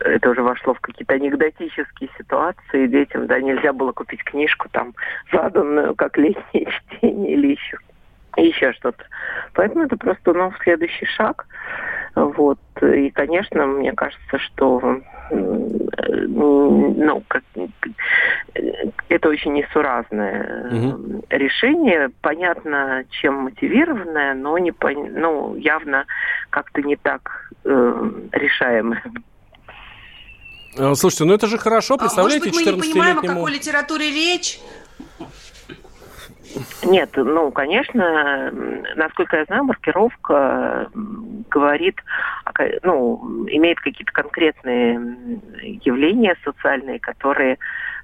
это 0.01 0.31
уже 0.31 0.43
вошло 0.43 0.75
в 0.75 0.81
какие-то 0.81 1.15
анекдотические 1.15 2.09
ситуации. 2.17 2.87
Детям, 2.87 3.27
да, 3.27 3.41
нельзя 3.41 3.73
было 3.73 3.93
купить 3.93 4.25
книжку 4.25 4.69
там 4.71 4.95
заданную, 5.33 5.95
как 5.95 6.17
летнее 6.17 6.67
чтение 6.71 7.33
или 7.35 7.53
еще, 7.53 7.79
еще 8.37 8.73
что-то. 8.73 9.05
Поэтому 9.55 9.85
это 9.85 9.97
просто, 9.97 10.33
ну, 10.33 10.53
следующий 10.63 11.07
шаг. 11.07 11.47
Вот. 12.15 12.59
И, 12.83 13.11
конечно, 13.11 13.67
мне 13.67 13.93
кажется, 13.93 14.39
что 14.39 15.01
ну, 15.31 17.23
как, 17.29 17.43
это 19.09 19.29
очень 19.29 19.55
несуразное 19.55 20.69
угу. 20.71 21.25
решение, 21.31 22.11
понятно, 22.21 23.05
чем 23.11 23.35
мотивированное, 23.45 24.35
но 24.35 24.59
не, 24.59 24.73
ну, 25.11 25.57
явно 25.57 26.05
как-то 26.51 26.83
не 26.83 26.97
так 26.97 27.51
э, 27.65 28.11
решаемое. 28.33 29.03
А, 30.79 30.95
слушайте, 30.95 31.25
ну 31.25 31.35
это 31.35 31.47
же 31.47 31.57
хорошо, 31.59 31.97
представляете, 31.97 32.51
а, 32.51 32.53
может 32.53 32.65
быть, 32.65 32.75
мы 32.75 32.87
не 32.89 32.93
понимаем, 32.93 33.19
о 33.19 33.23
какой 33.23 33.53
литературе 33.53 34.11
речь? 34.11 34.59
Нет, 36.85 37.11
ну, 37.17 37.51
конечно, 37.51 38.53
насколько 38.97 39.37
я 39.37 39.45
знаю, 39.45 39.65
маркировка 39.65 40.89
говорит, 41.51 42.01
ну, 42.83 43.47
имеет 43.49 43.81
какие-то 43.81 44.13
конкретные 44.13 44.95
явления 45.83 46.37
социальные, 46.45 47.01
которые 47.01 47.59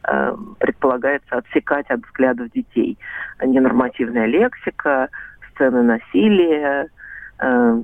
э, 0.04 0.36
предполагается 0.58 1.38
отсекать 1.38 1.88
от 1.90 2.00
взглядов 2.06 2.50
детей. 2.52 2.98
Ненормативная 3.42 4.26
лексика, 4.26 5.08
сцены 5.52 5.82
насилия, 5.82 6.88
э, 7.38 7.82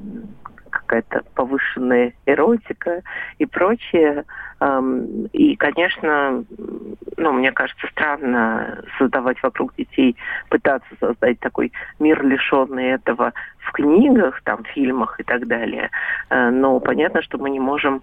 какая-то 0.87 1.25
повышенная 1.35 2.13
эротика 2.27 3.03
и 3.39 3.47
прочее. 3.47 4.25
И, 5.33 5.57
конечно, 5.57 6.45
ну, 7.19 7.33
мне 7.33 7.53
кажется, 7.53 7.87
странно 7.89 8.83
создавать 8.99 9.43
вокруг 9.43 9.75
детей, 9.77 10.17
пытаться 10.49 10.89
создать 10.99 11.39
такой 11.41 11.73
мир, 11.99 12.25
лишенный 12.25 12.93
этого 12.93 13.35
в 13.59 13.73
книгах, 13.73 14.41
там, 14.43 14.65
фильмах 14.65 15.21
и 15.21 15.25
так 15.25 15.47
далее. 15.47 15.91
Э, 16.31 16.51
но 16.51 16.81
понятно, 16.81 17.21
что 17.21 17.37
мы 17.37 17.51
не 17.51 17.61
можем 17.61 18.03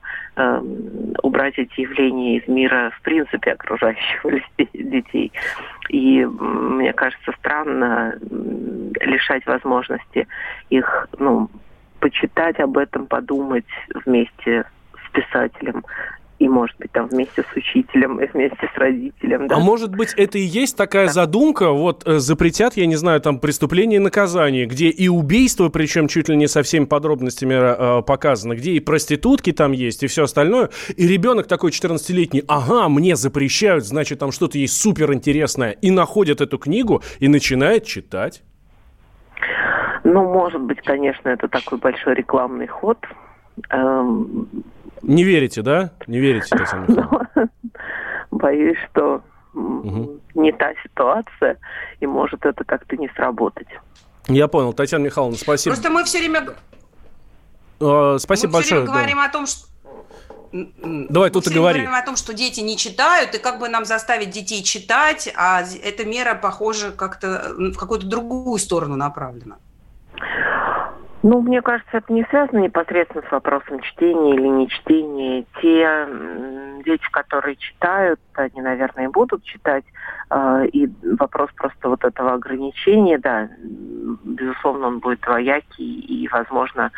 убрать 1.22 1.58
эти 1.58 1.82
явления 1.82 2.38
из 2.38 2.48
мира, 2.48 2.92
в 2.98 3.02
принципе, 3.02 3.52
окружающего 3.52 4.32
детей. 4.74 5.32
И 5.90 6.26
мне 6.26 6.92
кажется, 6.94 7.32
странно 7.40 8.18
лишать 9.02 9.46
возможности 9.46 10.28
их, 10.70 11.08
ну, 11.20 11.50
почитать 12.04 12.60
об 12.60 12.78
этом, 12.78 13.08
подумать 13.08 13.64
вместе 14.06 14.66
с 14.94 15.12
писателем 15.14 15.86
и, 16.38 16.50
может 16.50 16.76
быть, 16.78 16.92
там 16.92 17.08
вместе 17.08 17.44
с 17.44 17.56
учителем, 17.56 18.20
и 18.20 18.28
вместе 18.28 18.70
с 18.76 18.78
родителем. 18.78 19.48
Да? 19.48 19.56
А 19.56 19.60
может 19.60 19.96
быть, 19.96 20.14
это 20.18 20.38
и 20.38 20.42
есть 20.42 20.76
такая 20.76 21.06
да. 21.06 21.14
задумка, 21.14 21.72
вот 21.72 22.06
э, 22.06 22.20
запретят, 22.20 22.76
я 22.76 22.88
не 22.88 22.98
знаю, 22.98 23.22
там 23.22 23.40
преступление 23.40 24.02
и 24.02 24.04
наказание, 24.04 24.66
где 24.66 24.90
и 24.90 25.08
убийство, 25.08 25.70
причем 25.70 26.10
чуть 26.10 26.28
ли 26.28 26.36
не 26.36 26.50
со 26.50 26.62
всеми 26.62 26.84
подробностями 26.84 27.54
э, 27.54 28.02
показано, 28.02 28.56
где 28.56 28.74
и 28.74 28.82
проститутки 28.82 29.54
там 29.54 29.72
есть, 29.72 30.04
и 30.04 30.08
все 30.08 30.24
остальное, 30.24 30.72
и 30.98 31.08
ребенок 31.08 31.48
такой 31.48 31.72
14-летний, 31.72 32.44
ага, 32.50 32.90
мне 32.90 33.16
запрещают, 33.16 33.86
значит, 33.86 34.20
там 34.20 34.34
что-то 34.34 34.58
есть 34.58 34.76
суперинтересное, 34.76 35.72
и 35.72 35.92
находит 35.92 36.42
эту 36.42 36.58
книгу 36.58 37.02
и 37.20 37.30
начинает 37.30 37.86
читать. 37.86 38.44
Ну, 40.14 40.32
может 40.32 40.62
быть, 40.62 40.80
конечно, 40.84 41.28
это 41.28 41.48
такой 41.48 41.80
большой 41.80 42.14
рекламный 42.14 42.68
ход. 42.68 43.00
Эм... 43.72 44.48
Не 45.02 45.24
верите, 45.24 45.64
да? 45.64 45.90
Не 46.06 46.20
верите, 46.20 46.56
Татьяна 46.56 47.30
Боюсь, 48.32 48.78
что 48.92 49.24
угу. 49.56 50.20
не 50.36 50.52
та 50.52 50.74
ситуация, 50.84 51.58
и 52.00 52.06
может 52.06 52.46
это 52.46 52.64
как-то 52.64 52.96
не 52.96 53.10
сработать. 53.16 53.68
Я 54.28 54.48
понял. 54.48 54.74
Татьяна 54.74 55.06
Михайловна, 55.06 55.36
спасибо. 55.36 55.74
Просто 55.74 55.90
мы 55.90 56.04
все 56.04 56.20
время... 56.20 56.48
Э, 57.80 58.18
спасибо 58.20 58.52
мы 58.52 58.54
большое. 58.54 58.82
Мы 58.82 58.86
все 58.86 58.94
время 58.94 59.06
говорим 59.06 59.18
да. 59.18 59.26
о 59.26 59.30
том, 59.30 59.48
что 59.48 59.68
Давай, 61.10 61.32
тут 61.32 61.48
и 61.48 61.50
говори. 61.50 61.80
Мы 61.80 61.86
говорим 61.86 62.04
о 62.04 62.06
том, 62.06 62.16
что 62.16 62.36
дети 62.36 62.60
не 62.60 62.78
читают, 62.78 63.34
и 63.34 63.40
как 63.40 63.58
бы 63.58 63.68
нам 63.68 63.86
заставить 63.86 64.30
детей 64.30 64.62
читать, 64.62 65.34
а 65.36 65.64
эта 65.82 66.06
мера, 66.06 66.36
похоже, 66.36 66.92
как-то 66.92 67.56
в 67.58 67.76
какую-то 67.76 68.06
другую 68.06 68.60
сторону 68.60 68.96
направлена. 68.96 69.58
Ну, 71.24 71.42
мне 71.42 71.62
кажется, 71.62 71.98
это 71.98 72.12
не 72.12 72.26
связано 72.26 72.60
непосредственно 72.60 73.24
с 73.28 73.32
вопросом 73.32 73.80
чтения 73.80 74.36
или 74.36 74.48
не 74.48 74.68
чтения. 74.68 75.46
Те 75.62 76.06
дети, 76.84 77.06
которые 77.12 77.56
читают, 77.56 78.20
они, 78.34 78.62
наверное, 78.62 79.06
и 79.06 79.12
будут 79.12 79.42
читать. 79.46 79.86
А, 80.30 80.66
и 80.66 80.90
вопрос 81.18 81.50
просто 81.56 81.88
вот 81.88 82.04
этого 82.04 82.34
ограничения, 82.34 83.18
да, 83.18 83.48
безусловно, 84.26 84.88
он 84.88 85.00
будет 85.00 85.22
двоякий, 85.22 86.00
и, 86.02 86.28
возможно, 86.28 86.92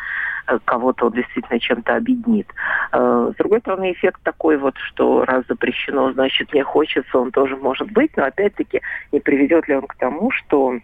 кого-то 0.64 1.06
он 1.06 1.12
действительно 1.12 1.60
чем-то 1.60 1.96
объединит. 1.96 2.48
А, 2.90 3.30
с 3.32 3.36
другой 3.36 3.60
стороны, 3.60 3.92
эффект 3.92 4.20
такой 4.24 4.56
вот, 4.56 4.76
что 4.78 5.24
раз 5.24 5.44
запрещено, 5.48 6.12
значит, 6.12 6.52
мне 6.52 6.64
хочется, 6.64 7.18
он 7.18 7.30
тоже 7.30 7.56
может 7.56 7.90
быть, 7.92 8.16
но 8.16 8.24
опять-таки 8.24 8.80
не 9.12 9.20
приведет 9.20 9.68
ли 9.68 9.76
он 9.76 9.86
к 9.86 9.94
тому, 9.96 10.30
что 10.32 10.78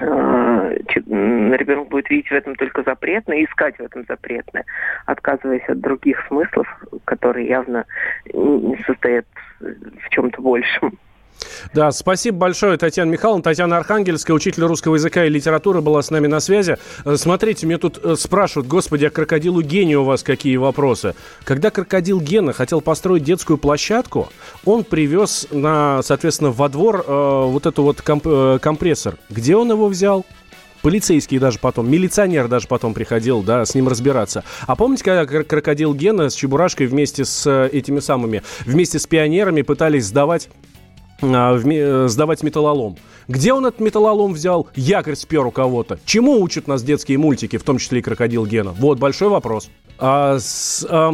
ребенок 0.00 1.88
будет 1.88 2.10
видеть 2.10 2.28
в 2.28 2.32
этом 2.32 2.54
только 2.56 2.82
запретное, 2.82 3.44
искать 3.44 3.76
в 3.78 3.82
этом 3.82 4.04
запретное, 4.08 4.64
отказываясь 5.06 5.68
от 5.68 5.80
других 5.80 6.24
смыслов, 6.28 6.66
которые 7.04 7.48
явно 7.48 7.84
состоят 8.86 9.26
в 9.60 10.08
чем-то 10.10 10.40
большем. 10.40 10.98
Да, 11.74 11.90
спасибо 11.92 12.38
большое, 12.38 12.76
Татьяна 12.76 13.10
Михайловна. 13.10 13.42
Татьяна 13.42 13.76
Архангельская, 13.76 14.34
учитель 14.34 14.64
русского 14.64 14.94
языка 14.96 15.24
и 15.24 15.28
литературы, 15.28 15.80
была 15.80 16.02
с 16.02 16.10
нами 16.10 16.26
на 16.26 16.40
связи. 16.40 16.78
Э, 17.04 17.16
смотрите, 17.16 17.66
мне 17.66 17.78
тут 17.78 17.98
э, 18.02 18.16
спрашивают, 18.16 18.68
господи, 18.68 19.06
а 19.06 19.10
крокодилу 19.10 19.62
Гене 19.62 19.98
у 19.98 20.04
вас 20.04 20.22
какие 20.22 20.56
вопросы? 20.56 21.14
Когда 21.44 21.70
крокодил 21.70 22.20
Гена 22.20 22.52
хотел 22.52 22.80
построить 22.80 23.24
детскую 23.24 23.58
площадку, 23.58 24.30
он 24.64 24.84
привез, 24.84 25.46
на, 25.50 26.02
соответственно, 26.02 26.50
во 26.50 26.68
двор 26.68 27.04
э, 27.06 27.44
вот 27.46 27.66
эту 27.66 27.82
вот 27.82 28.02
комп 28.02 28.26
э, 28.26 28.58
компрессор. 28.60 29.16
Где 29.30 29.56
он 29.56 29.70
его 29.70 29.88
взял? 29.88 30.24
Полицейский 30.82 31.38
даже 31.38 31.58
потом, 31.58 31.90
милиционер 31.90 32.46
даже 32.46 32.68
потом 32.68 32.94
приходил, 32.94 33.42
да, 33.42 33.64
с 33.64 33.74
ним 33.74 33.88
разбираться. 33.88 34.44
А 34.66 34.76
помните, 34.76 35.02
когда 35.04 35.24
крокодил 35.24 35.92
Гена 35.92 36.30
с 36.30 36.34
Чебурашкой 36.34 36.86
вместе 36.86 37.24
с 37.24 37.50
этими 37.72 37.98
самыми, 37.98 38.42
вместе 38.64 38.98
с 38.98 39.06
пионерами 39.06 39.62
пытались 39.62 40.06
сдавать 40.06 40.48
э, 40.48 40.67
сдавать 41.20 42.42
металлолом. 42.42 42.96
Где 43.26 43.52
он 43.52 43.66
этот 43.66 43.80
металлолом 43.80 44.32
взял? 44.32 44.68
Якорь 44.74 45.16
спер 45.16 45.46
у 45.46 45.50
кого-то. 45.50 45.98
Чему 46.04 46.40
учат 46.40 46.66
нас 46.66 46.82
детские 46.82 47.18
мультики, 47.18 47.58
в 47.58 47.62
том 47.62 47.78
числе 47.78 47.98
и 47.98 48.02
«Крокодил 48.02 48.46
Гена»? 48.46 48.72
Вот 48.72 48.98
большой 48.98 49.28
вопрос. 49.28 49.68
А, 50.00 50.38
с, 50.38 50.86
а, 50.88 51.10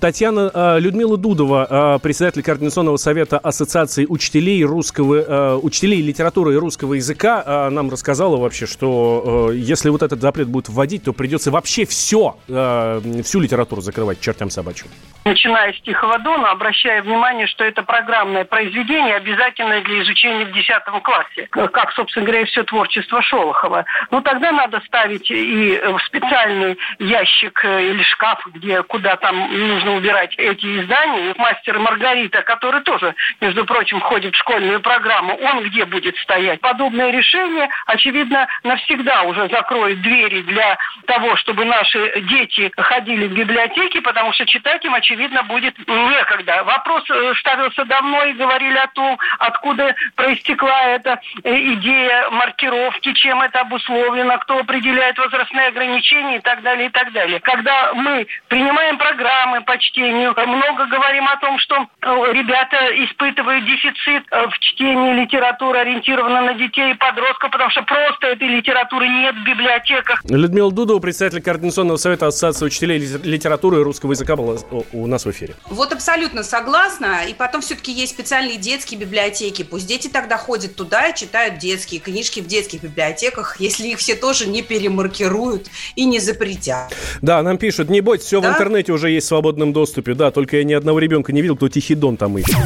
Татьяна 0.00 0.50
а, 0.52 0.78
Людмила 0.78 1.16
Дудова, 1.16 1.66
а, 1.70 1.98
председатель 2.00 2.42
Координационного 2.42 2.96
совета 2.96 3.38
Ассоциации 3.38 4.06
учителей 4.06 4.64
русского, 4.64 5.56
учителей 5.58 6.02
литературы 6.02 6.54
и 6.54 6.56
русского 6.56 6.94
языка, 6.94 7.70
нам 7.70 7.90
рассказала 7.90 8.36
вообще, 8.36 8.66
что 8.66 9.48
а, 9.48 9.52
если 9.52 9.88
вот 9.88 10.02
этот 10.02 10.20
запрет 10.20 10.48
будет 10.48 10.68
вводить, 10.68 11.04
то 11.04 11.12
придется 11.12 11.50
вообще 11.50 11.84
все, 11.86 12.36
всю 12.46 13.40
литературу 13.40 13.80
закрывать 13.80 14.20
чертям 14.20 14.50
собачьим. 14.50 14.88
Начиная 15.24 15.72
с 15.72 15.80
Тихого 15.82 16.18
Дона, 16.18 16.50
обращая 16.50 17.02
внимание, 17.02 17.46
что 17.46 17.64
это 17.64 17.82
программное 17.82 18.44
произведение, 18.44 19.14
обязательное 19.16 19.82
для 19.82 20.02
изучения 20.02 20.46
в 20.46 20.52
10 20.52 20.68
классе, 21.02 21.48
как, 21.50 21.92
собственно 21.92 22.26
говоря, 22.26 22.42
и 22.42 22.46
все 22.46 22.64
творчество 22.64 23.22
Шолохова. 23.22 23.84
Ну, 24.10 24.20
тогда 24.22 24.50
надо 24.52 24.80
ставить 24.86 25.30
и 25.30 25.78
в 25.78 25.98
специальный 26.06 26.76
ящик 26.98 27.64
или 27.64 28.02
шкаф 28.02 28.23
шкаф, 28.24 28.46
где 28.54 28.82
куда 28.82 29.16
там 29.16 29.36
нужно 29.68 29.96
убирать 29.96 30.34
эти 30.36 30.80
издания. 30.80 31.30
И 31.30 31.38
мастер 31.38 31.78
Маргарита, 31.78 32.42
который 32.42 32.80
тоже, 32.82 33.14
между 33.40 33.64
прочим, 33.64 34.00
входит 34.00 34.34
в 34.34 34.38
школьную 34.38 34.80
программу, 34.80 35.34
он 35.36 35.62
где 35.64 35.84
будет 35.84 36.16
стоять? 36.18 36.60
Подобное 36.60 37.10
решение, 37.10 37.68
очевидно, 37.86 38.46
навсегда 38.62 39.22
уже 39.22 39.48
закроет 39.48 40.00
двери 40.00 40.42
для 40.42 40.78
того, 41.06 41.36
чтобы 41.36 41.64
наши 41.64 42.20
дети 42.22 42.72
ходили 42.76 43.26
в 43.26 43.34
библиотеки, 43.34 44.00
потому 44.00 44.32
что 44.32 44.46
читать 44.46 44.84
им, 44.84 44.94
очевидно, 44.94 45.42
будет 45.42 45.76
некогда. 45.86 46.64
Вопрос 46.64 47.04
э, 47.10 47.34
ставился 47.38 47.84
давно 47.84 48.24
и 48.24 48.32
говорили 48.32 48.76
о 48.76 48.88
том, 48.88 49.18
откуда 49.38 49.94
проистекла 50.16 50.82
эта 50.88 51.20
э, 51.42 51.54
идея 51.74 52.30
маркировки, 52.30 53.12
чем 53.14 53.42
это 53.42 53.60
обусловлено, 53.60 54.38
кто 54.38 54.58
определяет 54.58 55.18
возрастные 55.18 55.68
ограничения 55.68 56.36
и 56.36 56.40
так 56.40 56.62
далее, 56.62 56.86
и 56.86 56.90
так 56.90 57.12
далее. 57.12 57.40
Когда 57.40 57.92
мы 57.94 58.13
принимаем 58.48 58.98
программы 58.98 59.62
по 59.62 59.78
чтению, 59.78 60.34
много 60.46 60.86
говорим 60.86 61.26
о 61.28 61.36
том, 61.36 61.58
что 61.58 61.76
э, 61.76 62.32
ребята 62.32 62.76
испытывают 63.04 63.64
дефицит 63.64 64.24
в 64.30 64.58
чтении 64.60 65.22
литературы, 65.22 65.78
ориентированной 65.78 66.46
на 66.46 66.54
детей 66.54 66.92
и 66.92 66.94
подростков, 66.94 67.50
потому 67.50 67.70
что 67.70 67.82
просто 67.82 68.28
этой 68.28 68.48
литературы 68.48 69.08
нет 69.08 69.34
в 69.36 69.44
библиотеках. 69.44 70.22
Людмила 70.28 70.70
Дудова, 70.70 71.00
председатель 71.00 71.42
Координационного 71.42 71.96
совета 71.96 72.26
Ассоциации 72.26 72.66
учителей 72.66 72.98
литературы 72.98 73.80
и 73.80 73.82
русского 73.82 74.12
языка 74.12 74.36
была 74.36 74.56
у 74.92 75.06
нас 75.06 75.24
в 75.24 75.30
эфире. 75.30 75.54
Вот 75.66 75.92
абсолютно 75.92 76.42
согласна. 76.42 77.24
И 77.28 77.34
потом 77.34 77.60
все-таки 77.60 77.92
есть 77.92 78.12
специальные 78.12 78.56
детские 78.56 79.00
библиотеки. 79.00 79.62
Пусть 79.62 79.86
дети 79.86 80.08
тогда 80.08 80.36
ходят 80.36 80.76
туда 80.76 81.08
и 81.08 81.14
читают 81.14 81.58
детские 81.58 82.00
книжки 82.00 82.40
в 82.40 82.46
детских 82.46 82.82
библиотеках, 82.82 83.60
если 83.60 83.88
их 83.88 83.98
все 83.98 84.14
тоже 84.14 84.46
не 84.46 84.62
перемаркируют 84.62 85.68
и 85.96 86.04
не 86.04 86.18
запретят. 86.18 86.94
Да, 87.22 87.42
нам 87.42 87.58
пишут, 87.58 87.88
не 87.88 88.00
бойтесь, 88.04 88.26
все 88.26 88.40
да? 88.40 88.50
в 88.50 88.54
интернете 88.54 88.92
уже 88.92 89.10
есть 89.10 89.26
в 89.26 89.28
свободном 89.28 89.72
доступе. 89.72 90.14
Да, 90.14 90.30
только 90.30 90.58
я 90.58 90.64
ни 90.64 90.72
одного 90.72 91.00
ребенка 91.00 91.32
не 91.32 91.42
видел, 91.42 91.56
кто 91.56 91.68
тихий 91.68 91.94
дон 91.94 92.16
там 92.16 92.38
ищет. 92.38 92.56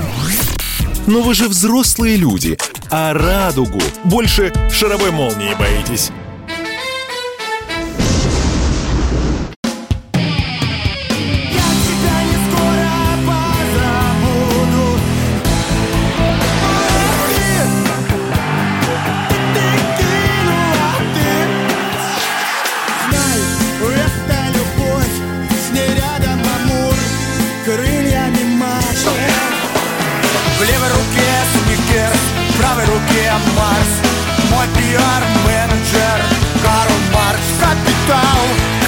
Но 1.06 1.22
вы 1.22 1.32
же 1.32 1.48
взрослые 1.48 2.16
люди, 2.16 2.58
а 2.90 3.14
радугу 3.14 3.80
больше 4.04 4.52
шаровой 4.70 5.10
молнии 5.10 5.54
боитесь. 5.58 6.10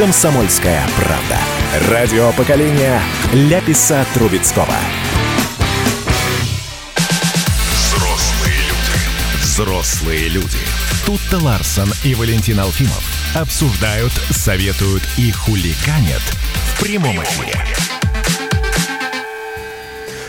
«Комсомольская 0.01 0.89
правда». 0.97 1.39
Радио 1.91 2.33
поколения 2.33 3.03
Ляписа 3.35 4.07
Трубецкого. 4.15 4.75
Взрослые 7.75 8.61
люди. 8.61 9.43
Взрослые 9.43 10.29
люди. 10.29 10.57
Тут-то 11.05 11.37
Ларсон 11.37 11.93
и 12.03 12.15
Валентин 12.15 12.61
Алфимов 12.61 13.05
обсуждают, 13.37 14.13
советуют 14.31 15.03
и 15.19 15.31
хуликанят 15.33 16.23
в 16.23 16.83
прямом 16.83 17.23
эфире. 17.23 17.63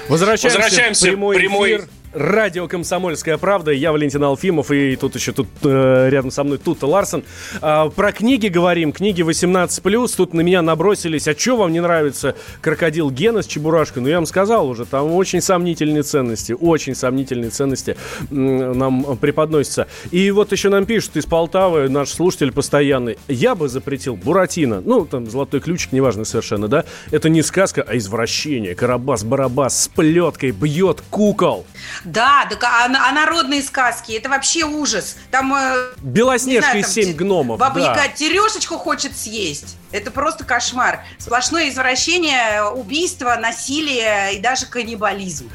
Возвращаемся, 0.09 0.59
Возвращаемся 0.59 1.05
в 1.05 1.09
прямой, 1.11 1.37
прямой 1.37 1.69
эфир. 1.77 1.87
Радио 2.13 2.67
«Комсомольская 2.67 3.37
правда». 3.37 3.71
Я 3.71 3.93
Валентин 3.93 4.21
Алфимов, 4.21 4.69
и 4.71 4.97
тут 4.97 5.15
еще 5.15 5.31
тут 5.31 5.47
э, 5.63 6.09
рядом 6.09 6.29
со 6.29 6.43
мной 6.43 6.57
Тута 6.57 6.85
Ларсон. 6.85 7.23
Э, 7.61 7.89
про 7.95 8.11
книги 8.11 8.47
говорим. 8.47 8.91
Книги 8.91 9.21
18+. 9.21 10.15
Тут 10.17 10.33
на 10.33 10.41
меня 10.41 10.61
набросились. 10.61 11.29
А 11.29 11.37
что 11.37 11.55
вам 11.55 11.71
не 11.71 11.79
нравится 11.79 12.35
«Крокодил 12.59 13.11
Гена» 13.11 13.41
с 13.43 13.47
Чебурашкой? 13.47 14.03
Ну, 14.03 14.09
я 14.09 14.15
вам 14.15 14.25
сказал 14.25 14.67
уже, 14.67 14.85
там 14.85 15.13
очень 15.13 15.39
сомнительные 15.39 16.03
ценности. 16.03 16.51
Очень 16.51 16.95
сомнительные 16.95 17.49
ценности 17.49 17.95
нам 18.29 19.15
преподносятся. 19.15 19.87
И 20.11 20.31
вот 20.31 20.51
еще 20.51 20.67
нам 20.67 20.85
пишут 20.85 21.15
из 21.15 21.25
Полтавы, 21.25 21.87
наш 21.87 22.09
слушатель 22.09 22.51
постоянный. 22.51 23.17
Я 23.29 23.55
бы 23.55 23.69
запретил 23.69 24.17
Буратино. 24.17 24.81
Ну, 24.83 25.05
там, 25.05 25.29
«Золотой 25.29 25.61
ключик», 25.61 25.93
неважно 25.93 26.25
совершенно, 26.25 26.67
да? 26.67 26.83
Это 27.11 27.29
не 27.29 27.41
сказка, 27.41 27.85
а 27.87 27.95
извращение. 27.95 28.75
Карабас-барабас 28.75 29.83
с 29.83 29.87
плеткой 29.87 30.51
бьет 30.51 31.01
кукол. 31.09 31.65
Да, 32.03 32.45
так, 32.49 32.63
а, 32.63 32.85
а 32.85 33.11
народные 33.11 33.61
сказки, 33.61 34.13
это 34.13 34.29
вообще 34.29 34.63
ужас. 34.63 35.17
Там... 35.29 35.53
Э, 35.53 35.93
Белоснежка 36.01 36.77
и 36.77 36.83
семь 36.83 37.13
гномов, 37.13 37.59
Баба 37.59 37.79
да. 37.79 38.03
Яга 38.03 38.07
терешечку 38.15 38.77
хочет 38.77 39.15
съесть. 39.15 39.77
Это 39.91 40.09
просто 40.09 40.43
кошмар. 40.45 41.03
Сплошное 41.19 41.69
извращение, 41.69 42.63
убийство, 42.63 43.35
насилие 43.35 44.35
и 44.35 44.39
даже 44.39 44.65
каннибализм. 44.65 45.49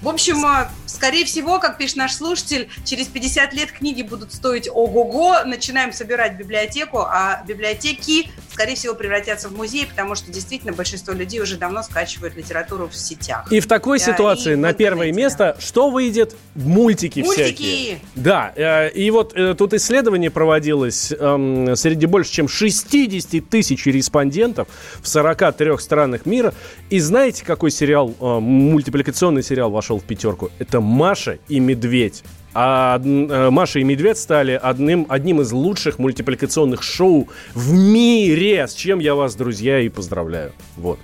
В 0.00 0.08
общем, 0.08 0.44
э, 0.44 0.68
скорее 0.86 1.24
всего, 1.24 1.60
как 1.60 1.78
пишет 1.78 1.96
наш 1.96 2.14
слушатель, 2.14 2.68
через 2.84 3.06
50 3.06 3.52
лет 3.52 3.70
книги 3.70 4.02
будут 4.02 4.32
стоить 4.32 4.68
ого-го. 4.68 5.44
Начинаем 5.44 5.92
собирать 5.92 6.36
библиотеку, 6.36 7.00
а 7.00 7.42
библиотеки, 7.46 8.30
скорее 8.52 8.74
всего, 8.76 8.94
превратятся 8.94 9.48
в 9.48 9.56
музей, 9.56 9.86
потому 9.86 10.14
что 10.14 10.30
действительно 10.30 10.72
большинство 10.72 11.12
людей 11.12 11.40
уже 11.40 11.56
давно 11.56 11.82
скачивают 11.82 12.36
литературу 12.36 12.88
в 12.88 12.94
сетях. 12.94 13.50
И 13.50 13.60
в 13.60 13.66
такой 13.66 13.98
да, 13.98 14.04
ситуации 14.04 14.54
на 14.54 14.72
первое 14.72 15.12
место 15.12 15.56
что 15.58 15.90
выйдет? 15.90 16.36
Мультики, 16.54 17.20
Мультики 17.20 17.42
всякие. 17.42 17.98
Да, 18.14 18.52
э, 18.54 18.90
и 18.90 19.10
вот 19.10 19.32
э, 19.34 19.54
тут 19.54 19.72
исследование 19.74 20.30
проводилось 20.30 21.12
эм, 21.12 21.74
среди 21.76 22.06
больше 22.06 22.32
чем 22.32 22.48
60 22.48 23.48
тысяч 23.48 23.86
респондентов 23.86 24.68
в 25.00 25.08
43 25.08 25.78
странах 25.78 26.26
мира. 26.26 26.52
И 26.90 26.98
знаете, 27.00 27.44
какой 27.44 27.70
сериал, 27.70 28.14
э, 28.20 28.38
мультипликационный 28.38 29.42
сериал 29.42 29.70
вошел 29.70 29.98
в 29.98 30.04
пятерку? 30.04 30.50
Это 30.58 30.80
«Маша 30.80 31.38
и 31.48 31.58
медведь». 31.58 32.22
А 32.54 32.98
Маша 32.98 33.78
и 33.78 33.84
Медведь 33.84 34.18
стали 34.18 34.58
одним, 34.62 35.06
одним 35.08 35.40
из 35.40 35.52
лучших 35.52 35.98
мультипликационных 35.98 36.82
шоу 36.82 37.28
в 37.54 37.72
мире, 37.72 38.66
с 38.66 38.74
чем 38.74 38.98
я 38.98 39.14
вас, 39.14 39.34
друзья, 39.34 39.80
и 39.80 39.88
поздравляю. 39.88 40.52
Вот. 40.76 40.98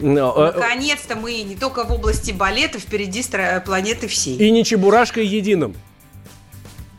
А, 0.00 0.52
Наконец-то 0.56 1.16
мы 1.16 1.42
не 1.42 1.56
только 1.56 1.84
в 1.84 1.92
области 1.92 2.32
балета 2.32 2.78
впереди 2.78 3.22
планеты 3.64 4.08
всей. 4.08 4.36
И 4.36 4.50
не 4.50 4.64
чебурашкой 4.64 5.26
единым. 5.26 5.74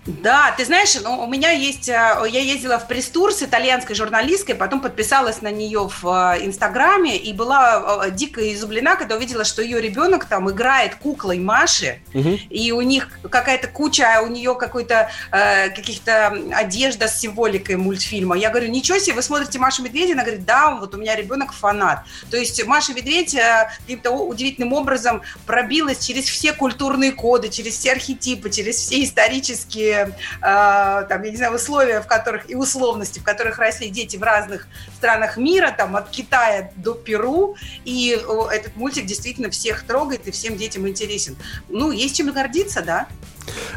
Да, 0.10 0.54
ты 0.58 0.65
знаешь, 0.65 0.98
ну, 1.04 1.19
у 1.22 1.28
меня 1.28 1.52
есть, 1.52 1.88
э, 1.88 1.93
я 1.93 2.39
ездила 2.39 2.80
в 2.80 2.88
пресс-тур 2.88 3.32
с 3.32 3.43
итальянской 3.43 3.95
журналисткой, 3.95 4.56
потом 4.56 4.82
подписалась 4.82 5.41
на 5.41 5.52
нее 5.52 5.88
в 5.88 6.36
э, 6.36 6.45
Инстаграме 6.45 7.15
и 7.15 7.32
была 7.32 8.06
э, 8.06 8.12
дико 8.12 8.52
изумлена, 8.54 8.95
когда 8.95 9.15
увидела, 9.15 9.43
что 9.43 9.62
ее 9.62 9.80
ребенок 9.80 10.26
там 10.26 10.50
играет 10.50 10.95
куклой 10.95 11.38
Маши, 11.38 12.02
угу. 12.13 12.39
и 12.50 12.72
у 12.72 12.82
них 12.82 13.19
какая-то 13.30 13.67
куча, 13.67 14.22
у 14.24 14.28
нее 14.28 14.56
какой-то 14.56 15.12
э, 15.32 15.69
каких-то 15.69 16.36
одежда 16.54 17.08
с 17.08 17.19
символикой 17.19 17.76
мультфильма. 17.76 18.36
Я 18.36 18.50
говорю, 18.50 18.69
ничего 18.69 18.98
себе, 18.98 19.15
вы 19.15 19.22
смотрите 19.22 19.60
Машу 19.60 19.84
Медведя? 19.84 20.13
Она 20.13 20.24
говорит, 20.24 20.43
да, 20.43 20.72
вот 20.72 20.95
у 20.95 20.98
меня 20.98 21.15
ребенок 21.15 21.54
фанат. 21.54 22.04
То 22.32 22.38
есть 22.38 22.65
Маша 22.65 22.93
Медведь 22.93 23.38
каким-то 23.82 24.12
удивительным 24.12 24.74
образом 24.74 25.22
пробилась 25.45 26.00
через 26.00 26.26
все 26.26 26.54
культурные 26.54 27.12
коды, 27.12 27.50
через 27.50 27.78
все 27.78 27.91
архетипы, 27.91 28.50
через 28.50 28.78
все 28.78 29.04
исторические 29.04 29.98
э, 29.99 30.15
там, 30.41 31.23
я 31.23 31.31
не 31.31 31.38
знаю, 31.38 31.55
условия, 31.55 32.01
в 32.01 32.07
которых 32.07 32.49
и 32.49 32.55
условности, 32.55 33.19
в 33.19 33.23
которых 33.23 33.59
росли 33.59 33.89
дети 33.89 34.17
в 34.17 34.23
разных 34.23 34.67
странах 34.95 35.38
мира, 35.38 35.73
там, 35.75 35.95
от 35.95 36.09
Китая 36.09 36.71
до 36.75 36.93
Перу, 36.93 37.55
и 37.85 38.19
этот 38.51 38.75
мультик 38.75 39.05
действительно 39.05 39.49
всех 39.49 39.83
трогает 39.83 40.27
и 40.27 40.31
всем 40.31 40.57
детям 40.57 40.88
интересен. 40.88 41.35
Ну, 41.69 41.91
есть 41.91 42.15
чем 42.15 42.31
гордиться, 42.31 42.81
да? 42.81 43.07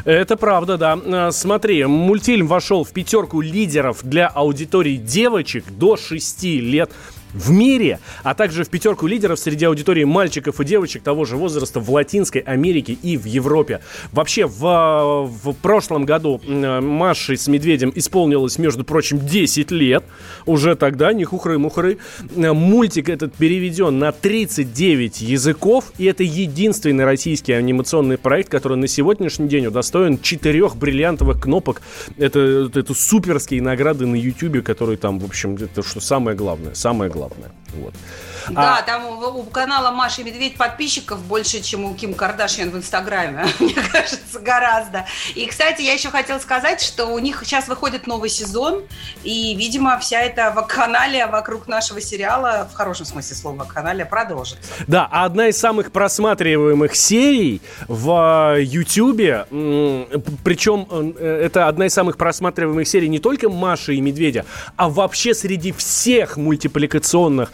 Это 0.05 0.37
правда, 0.37 0.77
да. 0.77 0.99
Э, 1.03 1.31
смотри, 1.31 1.85
мультфильм 1.85 2.47
вошел 2.47 2.83
в 2.83 2.91
пятерку 2.91 3.41
лидеров 3.41 3.99
для 4.03 4.27
аудитории 4.27 4.97
девочек 4.97 5.65
до 5.71 5.97
6 5.97 6.43
лет 6.43 6.91
в 7.33 7.51
мире, 7.51 7.99
а 8.23 8.33
также 8.33 8.63
в 8.63 8.69
пятерку 8.69 9.07
лидеров 9.07 9.39
среди 9.39 9.65
аудитории 9.65 10.03
мальчиков 10.03 10.59
и 10.59 10.65
девочек 10.65 11.03
того 11.03 11.25
же 11.25 11.35
возраста 11.35 11.79
в 11.79 11.89
Латинской 11.91 12.41
Америке 12.41 12.93
и 12.93 13.17
в 13.17 13.25
Европе. 13.25 13.81
Вообще, 14.11 14.45
в, 14.45 15.29
в 15.43 15.53
прошлом 15.61 16.05
году 16.05 16.39
Маше 16.45 17.37
с 17.37 17.47
Медведем 17.47 17.91
исполнилось, 17.95 18.57
между 18.57 18.83
прочим, 18.83 19.19
10 19.25 19.71
лет. 19.71 20.03
Уже 20.45 20.75
тогда, 20.75 21.13
не 21.13 21.25
хухры-мухры. 21.25 21.97
Мультик 22.35 23.09
этот 23.09 23.33
переведен 23.33 23.99
на 23.99 24.11
39 24.11 25.21
языков, 25.21 25.91
и 25.97 26.05
это 26.05 26.23
единственный 26.23 27.05
российский 27.05 27.53
анимационный 27.53 28.17
проект, 28.17 28.49
который 28.49 28.77
на 28.77 28.87
сегодняшний 28.87 29.47
день 29.47 29.67
удостоен 29.67 30.19
четырех 30.19 30.75
бриллиантовых 30.75 31.41
кнопок. 31.41 31.81
Это, 32.17 32.69
это 32.73 32.93
суперские 32.93 33.61
награды 33.61 34.05
на 34.05 34.15
YouTube, 34.15 34.63
которые 34.63 34.97
там, 34.97 35.19
в 35.19 35.25
общем, 35.25 35.55
это 35.55 35.83
что 35.83 35.99
самое 35.99 36.37
главное, 36.37 36.73
самое 36.73 37.09
главное 37.09 37.22
главное. 37.27 37.51
Вот. 37.75 37.93
Да, 38.49 38.77
а... 38.77 38.81
там 38.81 39.05
у, 39.05 39.39
у 39.39 39.43
канала 39.43 39.91
Маша 39.91 40.21
и 40.21 40.23
Медведь 40.23 40.57
подписчиков 40.57 41.19
больше, 41.23 41.61
чем 41.61 41.85
у 41.85 41.93
Ким 41.95 42.13
Кардашьян 42.13 42.69
в 42.69 42.77
Инстаграме, 42.77 43.45
мне 43.59 43.73
кажется, 43.73 44.39
гораздо. 44.39 45.05
И, 45.35 45.45
кстати, 45.45 45.81
я 45.81 45.93
еще 45.93 46.09
хотела 46.09 46.39
сказать, 46.39 46.81
что 46.81 47.07
у 47.07 47.19
них 47.19 47.41
сейчас 47.43 47.67
выходит 47.67 48.07
новый 48.07 48.29
сезон, 48.29 48.83
и, 49.23 49.55
видимо, 49.55 49.97
вся 49.99 50.21
эта 50.21 50.51
вакханалия 50.51 51.27
вокруг 51.27 51.67
нашего 51.67 52.01
сериала, 52.01 52.69
в 52.71 52.75
хорошем 52.75 53.05
смысле 53.05 53.35
слова 53.35 53.55
вакханалия, 53.57 54.05
продолжится. 54.05 54.57
Да, 54.87 55.07
а 55.11 55.25
одна 55.25 55.47
из 55.47 55.57
самых 55.57 55.91
просматриваемых 55.91 56.95
серий 56.95 57.61
в 57.87 58.57
Ютьюбе, 58.59 59.45
причем 60.43 60.87
э, 60.89 61.43
это 61.45 61.67
одна 61.67 61.85
из 61.85 61.93
самых 61.93 62.17
просматриваемых 62.17 62.87
серий 62.87 63.09
не 63.09 63.19
только 63.19 63.49
Маши 63.49 63.95
и 63.95 64.01
Медведя, 64.01 64.45
а 64.75 64.89
вообще 64.89 65.33
среди 65.33 65.71
всех 65.71 66.37
мультипликационных 66.37 67.51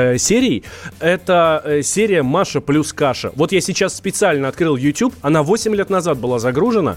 э, 0.00 0.18
серий, 0.18 0.64
это 0.98 1.62
э, 1.64 1.82
серия 1.82 2.22
«Маша 2.22 2.60
плюс 2.60 2.92
каша». 2.92 3.32
Вот 3.36 3.52
я 3.52 3.60
сейчас 3.60 3.94
специально 3.94 4.48
открыл 4.48 4.76
YouTube, 4.76 5.14
она 5.22 5.42
8 5.42 5.74
лет 5.74 5.90
назад 5.90 6.18
была 6.18 6.38
загружена. 6.38 6.96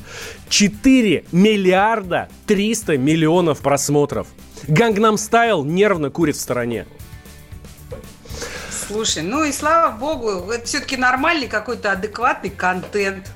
4 0.50 1.26
миллиарда 1.32 2.30
300 2.48 2.98
миллионов 2.98 3.60
просмотров. 3.60 4.28
Гангнам 4.68 5.18
Стайл 5.18 5.64
нервно 5.64 6.10
курит 6.10 6.36
в 6.36 6.42
стороне. 6.42 6.86
Слушай, 8.88 9.24
ну 9.24 9.44
и 9.44 9.52
слава 9.52 9.96
богу, 9.96 10.52
это 10.52 10.66
все-таки 10.66 10.98
нормальный 10.98 11.48
какой-то 11.48 11.92
адекватный 11.92 12.50
контент. 12.50 13.32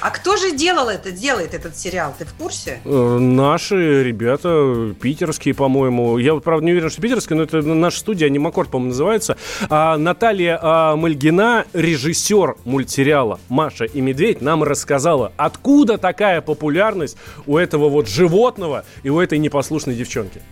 А 0.00 0.10
кто 0.10 0.36
же 0.36 0.52
делал 0.52 0.88
это, 0.88 1.10
делает 1.10 1.54
этот 1.54 1.76
сериал? 1.76 2.14
Ты 2.18 2.24
в 2.24 2.34
курсе? 2.34 2.80
Э, 2.84 3.18
наши 3.18 4.02
ребята, 4.02 4.94
питерские, 5.00 5.54
по-моему. 5.54 6.18
Я, 6.18 6.34
правда, 6.36 6.66
не 6.66 6.72
уверен, 6.72 6.90
что 6.90 7.00
питерские, 7.00 7.36
но 7.36 7.44
это 7.44 7.62
наша 7.62 7.98
студия, 7.98 8.26
Анимакорд, 8.26 8.70
по-моему, 8.70 8.90
называется. 8.90 9.36
А, 9.68 9.96
Наталья 9.96 10.58
а, 10.60 10.96
Мальгина, 10.96 11.64
режиссер 11.72 12.56
мультсериала 12.64 13.40
«Маша 13.48 13.84
и 13.84 14.00
Медведь», 14.00 14.40
нам 14.40 14.62
рассказала, 14.62 15.32
откуда 15.36 15.98
такая 15.98 16.40
популярность 16.40 17.16
у 17.46 17.56
этого 17.58 17.88
вот 17.88 18.08
животного 18.08 18.84
и 19.02 19.10
у 19.10 19.20
этой 19.20 19.38
непослушной 19.38 19.94
девчонки 19.94 20.42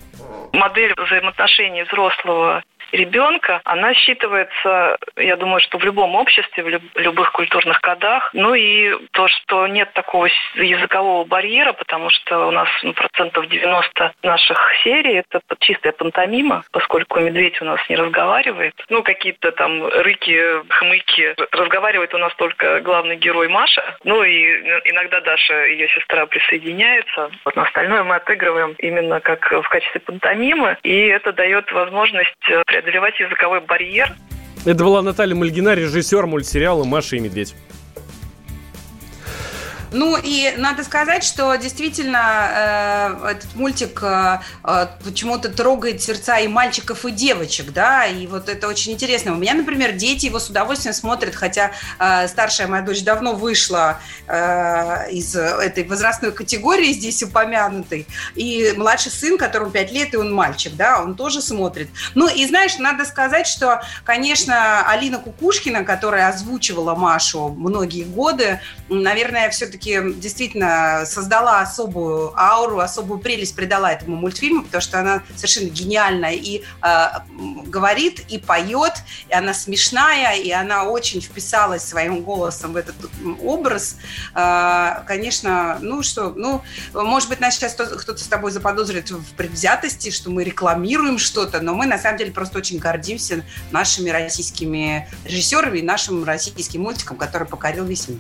модель 0.52 0.94
взаимоотношений 0.96 1.82
взрослого 1.82 2.62
ребенка, 2.92 3.60
она 3.64 3.92
считывается, 3.94 4.96
я 5.16 5.36
думаю, 5.36 5.60
что 5.60 5.78
в 5.78 5.84
любом 5.84 6.14
обществе, 6.14 6.62
в 6.62 6.98
любых 6.98 7.32
культурных 7.32 7.80
кодах. 7.80 8.30
Ну 8.34 8.54
и 8.54 8.94
то, 9.12 9.28
что 9.28 9.66
нет 9.66 9.92
такого 9.92 10.28
языкового 10.54 11.24
барьера, 11.24 11.72
потому 11.72 12.10
что 12.10 12.46
у 12.46 12.50
нас 12.50 12.68
ну, 12.82 12.92
процентов 12.92 13.48
90 13.48 14.12
наших 14.22 14.72
серий 14.84 15.14
это 15.14 15.40
чистая 15.60 15.92
пантомима, 15.92 16.64
поскольку 16.70 17.20
медведь 17.20 17.60
у 17.62 17.64
нас 17.64 17.80
не 17.88 17.96
разговаривает. 17.96 18.74
Ну, 18.88 19.02
какие-то 19.02 19.52
там 19.52 19.86
рыки, 19.86 20.68
хмыки. 20.68 21.34
Разговаривает 21.52 22.14
у 22.14 22.18
нас 22.18 22.34
только 22.36 22.80
главный 22.80 23.16
герой 23.16 23.48
Маша. 23.48 23.96
Ну 24.04 24.22
и 24.22 24.32
иногда 24.84 25.20
Даша, 25.20 25.66
ее 25.66 25.88
сестра, 25.88 26.26
присоединяется. 26.26 27.30
Вот 27.44 27.56
на 27.56 27.62
остальное 27.62 28.02
мы 28.04 28.16
отыгрываем 28.16 28.74
именно 28.78 29.20
как 29.20 29.50
в 29.50 29.68
качестве 29.68 30.00
пантомимы. 30.00 30.76
И 30.82 31.06
это 31.06 31.32
дает 31.32 31.70
возможность 31.72 32.32
преодолевать 32.82 33.18
языковой 33.20 33.60
барьер. 33.60 34.14
Это 34.64 34.84
была 34.84 35.02
Наталья 35.02 35.34
Мальгина, 35.34 35.74
режиссер 35.74 36.26
мультсериала 36.26 36.84
«Маша 36.84 37.16
и 37.16 37.20
медведь». 37.20 37.54
Ну 39.92 40.16
и 40.16 40.54
надо 40.56 40.84
сказать, 40.84 41.22
что 41.22 41.54
действительно 41.56 43.18
э, 43.24 43.30
этот 43.32 43.54
мультик 43.54 44.02
э, 44.02 44.38
э, 44.64 44.86
почему-то 45.04 45.50
трогает 45.50 46.02
сердца 46.02 46.38
и 46.38 46.48
мальчиков, 46.48 47.04
и 47.04 47.10
девочек, 47.10 47.72
да, 47.72 48.06
и 48.06 48.26
вот 48.26 48.48
это 48.48 48.68
очень 48.68 48.92
интересно. 48.92 49.32
У 49.32 49.36
меня, 49.36 49.54
например, 49.54 49.92
дети 49.92 50.26
его 50.26 50.38
с 50.38 50.48
удовольствием 50.48 50.94
смотрят, 50.94 51.34
хотя 51.34 51.72
э, 51.98 52.26
старшая 52.28 52.68
моя 52.68 52.82
дочь 52.82 53.02
давно 53.02 53.34
вышла 53.34 54.00
э, 54.28 55.10
из 55.10 55.36
этой 55.36 55.84
возрастной 55.84 56.32
категории 56.32 56.92
здесь 56.92 57.22
упомянутой, 57.22 58.06
и 58.34 58.72
младший 58.76 59.12
сын, 59.12 59.36
которому 59.36 59.70
5 59.70 59.92
лет, 59.92 60.14
и 60.14 60.16
он 60.16 60.32
мальчик, 60.32 60.74
да, 60.74 61.02
он 61.02 61.14
тоже 61.14 61.42
смотрит. 61.42 61.90
Ну 62.14 62.28
и 62.28 62.46
знаешь, 62.46 62.78
надо 62.78 63.04
сказать, 63.04 63.46
что, 63.46 63.82
конечно, 64.04 64.88
Алина 64.88 65.18
Кукушкина, 65.18 65.84
которая 65.84 66.28
озвучивала 66.28 66.94
Машу 66.94 67.48
многие 67.48 68.04
годы, 68.04 68.60
наверное, 68.88 69.50
все-таки 69.50 69.81
все-таки 69.82 70.20
действительно 70.20 71.04
создала 71.06 71.60
особую 71.60 72.32
ауру, 72.38 72.78
особую 72.78 73.20
прелесть 73.20 73.54
придала 73.54 73.92
этому 73.92 74.16
мультфильму, 74.16 74.62
потому 74.64 74.80
что 74.80 75.00
она 75.00 75.22
совершенно 75.36 75.68
гениальная 75.68 76.32
и 76.32 76.62
э, 76.82 77.06
говорит, 77.66 78.20
и 78.28 78.38
поет, 78.38 78.94
и 79.28 79.34
она 79.34 79.52
смешная, 79.54 80.36
и 80.36 80.50
она 80.50 80.84
очень 80.84 81.20
вписалась 81.20 81.82
своим 81.82 82.22
голосом 82.22 82.72
в 82.72 82.76
этот 82.76 82.94
образ. 83.42 83.96
Э, 84.34 85.02
конечно, 85.06 85.78
ну 85.80 86.02
что, 86.02 86.32
ну, 86.36 86.62
может 86.94 87.28
быть, 87.28 87.40
нас 87.40 87.56
сейчас 87.56 87.74
кто-то 87.74 88.18
с 88.18 88.26
тобой 88.26 88.52
заподозрит 88.52 89.10
в 89.10 89.34
предвзятости, 89.34 90.10
что 90.10 90.30
мы 90.30 90.44
рекламируем 90.44 91.18
что-то, 91.18 91.60
но 91.60 91.74
мы 91.74 91.86
на 91.86 91.98
самом 91.98 92.18
деле 92.18 92.32
просто 92.32 92.58
очень 92.58 92.78
гордимся 92.78 93.44
нашими 93.70 94.10
российскими 94.10 95.08
режиссерами 95.24 95.78
и 95.78 95.82
нашим 95.82 96.24
российским 96.24 96.82
мультиком, 96.82 97.16
который 97.16 97.48
покорил 97.48 97.84
весь 97.84 98.08
мир. 98.08 98.18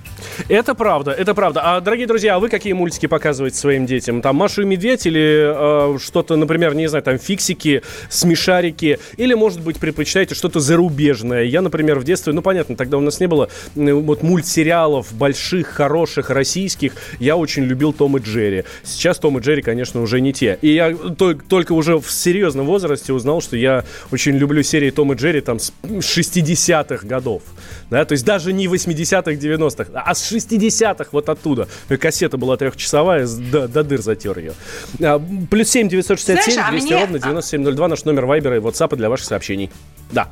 Это 0.48 0.74
правда, 0.74 1.12
это 1.12 1.34
правда 1.34 1.51
правда. 1.52 1.76
А, 1.76 1.80
дорогие 1.80 2.06
друзья, 2.06 2.36
а 2.36 2.38
вы 2.38 2.48
какие 2.48 2.72
мультики 2.72 3.06
показываете 3.06 3.56
своим 3.56 3.86
детям? 3.86 4.22
Там 4.22 4.36
Машу 4.36 4.62
и 4.62 4.64
Медведь 4.64 5.06
или 5.06 5.94
э, 5.94 5.98
что-то, 5.98 6.36
например, 6.36 6.74
не 6.74 6.88
знаю, 6.88 7.02
там 7.02 7.18
фиксики, 7.18 7.82
смешарики? 8.08 8.98
Или, 9.16 9.34
может 9.34 9.60
быть, 9.60 9.78
предпочитаете 9.78 10.34
что-то 10.34 10.60
зарубежное? 10.60 11.44
Я, 11.44 11.62
например, 11.62 11.98
в 11.98 12.04
детстве, 12.04 12.32
ну, 12.32 12.42
понятно, 12.42 12.76
тогда 12.76 12.96
у 12.96 13.00
нас 13.00 13.20
не 13.20 13.26
было 13.26 13.48
вот 13.74 14.22
мультсериалов 14.22 15.12
больших, 15.12 15.68
хороших, 15.68 16.30
российских. 16.30 16.94
Я 17.18 17.36
очень 17.36 17.64
любил 17.64 17.92
Том 17.92 18.16
и 18.16 18.20
Джерри. 18.20 18.64
Сейчас 18.82 19.18
Том 19.18 19.38
и 19.38 19.40
Джерри, 19.40 19.62
конечно, 19.62 20.00
уже 20.00 20.20
не 20.20 20.32
те. 20.32 20.58
И 20.62 20.74
я 20.74 20.94
только 20.94 21.72
уже 21.72 21.98
в 21.98 22.10
серьезном 22.10 22.66
возрасте 22.66 23.12
узнал, 23.12 23.40
что 23.40 23.56
я 23.56 23.84
очень 24.10 24.36
люблю 24.36 24.62
серии 24.62 24.90
Том 24.90 25.12
и 25.12 25.16
Джерри 25.16 25.40
там 25.40 25.58
с 25.58 25.72
60-х 25.82 27.06
годов. 27.06 27.42
Да, 27.90 28.04
то 28.04 28.12
есть 28.12 28.24
даже 28.24 28.52
не 28.52 28.66
80-х, 28.66 29.32
90-х, 29.32 29.90
а 29.94 30.14
с 30.14 30.32
60-х 30.32 31.08
вот 31.12 31.28
оттуда. 31.42 31.68
Кассета 32.00 32.36
была 32.36 32.56
трехчасовая, 32.56 33.26
до, 33.26 33.68
до 33.68 33.82
дыр 33.82 34.00
затер 34.00 34.38
ее. 34.38 34.52
А, 35.00 35.20
плюс 35.50 35.68
7 35.68 35.88
967 35.88 36.52
Знаешь, 36.52 36.70
200 36.70 36.92
а 36.92 37.00
ровно 37.00 37.18
9702 37.18 37.88
наш 37.88 38.04
номер 38.04 38.26
вайбера 38.26 38.56
и 38.56 38.60
WhatsApp 38.60 38.96
для 38.96 39.08
ваших 39.08 39.26
сообщений. 39.26 39.70
Да. 40.12 40.28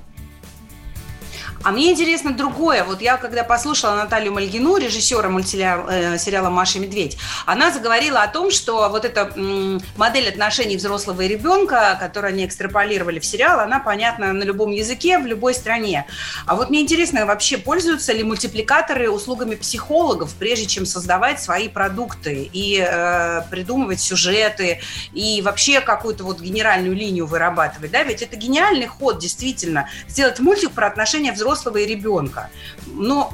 А 1.63 1.73
мне 1.73 1.91
интересно 1.91 2.33
другое. 2.33 2.85
Вот 2.85 3.03
я, 3.03 3.19
когда 3.19 3.45
послушала 3.45 3.95
Наталью 3.95 4.33
Мальгину, 4.33 4.79
режиссера 4.79 5.29
мультсериала 5.29 5.91
э, 5.91 6.49
«Маша 6.49 6.79
и 6.79 6.81
медведь», 6.81 7.19
она 7.45 7.71
заговорила 7.71 8.23
о 8.23 8.29
том, 8.29 8.51
что 8.51 8.89
вот 8.89 9.05
эта 9.05 9.31
модель 9.97 10.31
отношений 10.31 10.79
взрослого 10.79 11.21
и 11.21 11.29
ребенка, 11.29 11.99
которую 12.01 12.31
они 12.31 12.47
экстраполировали 12.47 13.19
в 13.19 13.27
сериал, 13.27 13.61
она 13.61 13.79
понятна 13.79 14.33
на 14.33 14.43
любом 14.43 14.71
языке, 14.71 15.19
в 15.19 15.27
любой 15.27 15.53
стране. 15.53 16.07
А 16.47 16.57
вот 16.57 16.71
мне 16.71 16.81
интересно, 16.81 17.27
вообще 17.27 17.59
пользуются 17.59 18.15
ли 18.15 18.23
мультипликаторы 18.23 19.11
услугами 19.11 19.55
психологов, 19.55 20.35
прежде 20.39 20.65
чем 20.65 20.87
создавать 20.87 21.43
свои 21.43 21.69
продукты 21.69 22.49
и 22.51 22.83
э, 22.83 23.43
придумывать 23.51 24.01
сюжеты, 24.01 24.81
и 25.13 25.43
вообще 25.43 25.83
какую-то 25.83 26.25
вот 26.25 26.41
генеральную 26.41 26.95
линию 26.95 27.27
вырабатывать, 27.27 27.91
да? 27.91 28.03
Ведь 28.03 28.23
это 28.23 28.37
гениальный 28.37 28.87
ход, 28.87 29.19
действительно, 29.19 29.91
сделать 30.09 30.41
мультик 30.41 30.71
про 30.71 30.87
отношения 30.87 31.33
взрослого 31.33 31.50
взрослого 31.51 31.79
и 31.79 31.87
ребенка. 31.87 32.51
Но 32.87 33.33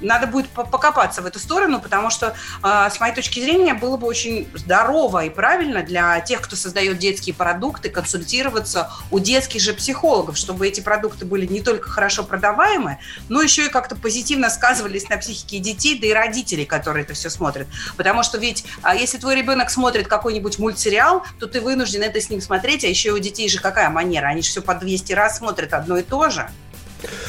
надо 0.00 0.26
будет 0.26 0.48
покопаться 0.48 1.22
в 1.22 1.26
эту 1.26 1.38
сторону, 1.38 1.80
потому 1.80 2.10
что, 2.10 2.34
а, 2.62 2.88
с 2.88 3.00
моей 3.00 3.14
точки 3.14 3.40
зрения, 3.40 3.74
было 3.74 3.96
бы 3.96 4.06
очень 4.06 4.48
здорово 4.54 5.24
и 5.24 5.30
правильно 5.30 5.82
для 5.82 6.20
тех, 6.20 6.40
кто 6.40 6.56
создает 6.56 6.98
детские 6.98 7.34
продукты, 7.34 7.90
консультироваться 7.90 8.90
у 9.10 9.18
детских 9.18 9.60
же 9.60 9.74
психологов, 9.74 10.36
чтобы 10.36 10.66
эти 10.66 10.80
продукты 10.80 11.26
были 11.26 11.46
не 11.46 11.60
только 11.60 11.88
хорошо 11.90 12.24
продаваемы, 12.24 12.98
но 13.28 13.42
еще 13.42 13.66
и 13.66 13.68
как-то 13.68 13.94
позитивно 13.94 14.50
сказывались 14.50 15.08
на 15.08 15.18
психике 15.18 15.58
детей, 15.58 15.98
да 15.98 16.06
и 16.06 16.12
родителей, 16.12 16.64
которые 16.64 17.04
это 17.04 17.14
все 17.14 17.30
смотрят. 17.30 17.68
Потому 17.96 18.22
что 18.22 18.38
ведь, 18.38 18.64
а, 18.82 18.94
если 18.94 19.18
твой 19.18 19.36
ребенок 19.36 19.70
смотрит 19.70 20.08
какой-нибудь 20.08 20.58
мультсериал, 20.58 21.24
то 21.38 21.46
ты 21.46 21.60
вынужден 21.60 22.02
это 22.02 22.20
с 22.20 22.30
ним 22.30 22.40
смотреть, 22.40 22.84
а 22.84 22.88
еще 22.88 23.12
у 23.12 23.18
детей 23.18 23.48
же 23.48 23.60
какая 23.60 23.90
манера? 23.90 24.28
Они 24.28 24.42
же 24.42 24.48
все 24.48 24.62
по 24.62 24.74
200 24.74 25.12
раз 25.12 25.38
смотрят 25.38 25.72
одно 25.74 25.98
и 25.98 26.02
то 26.02 26.30
же. 26.30 26.48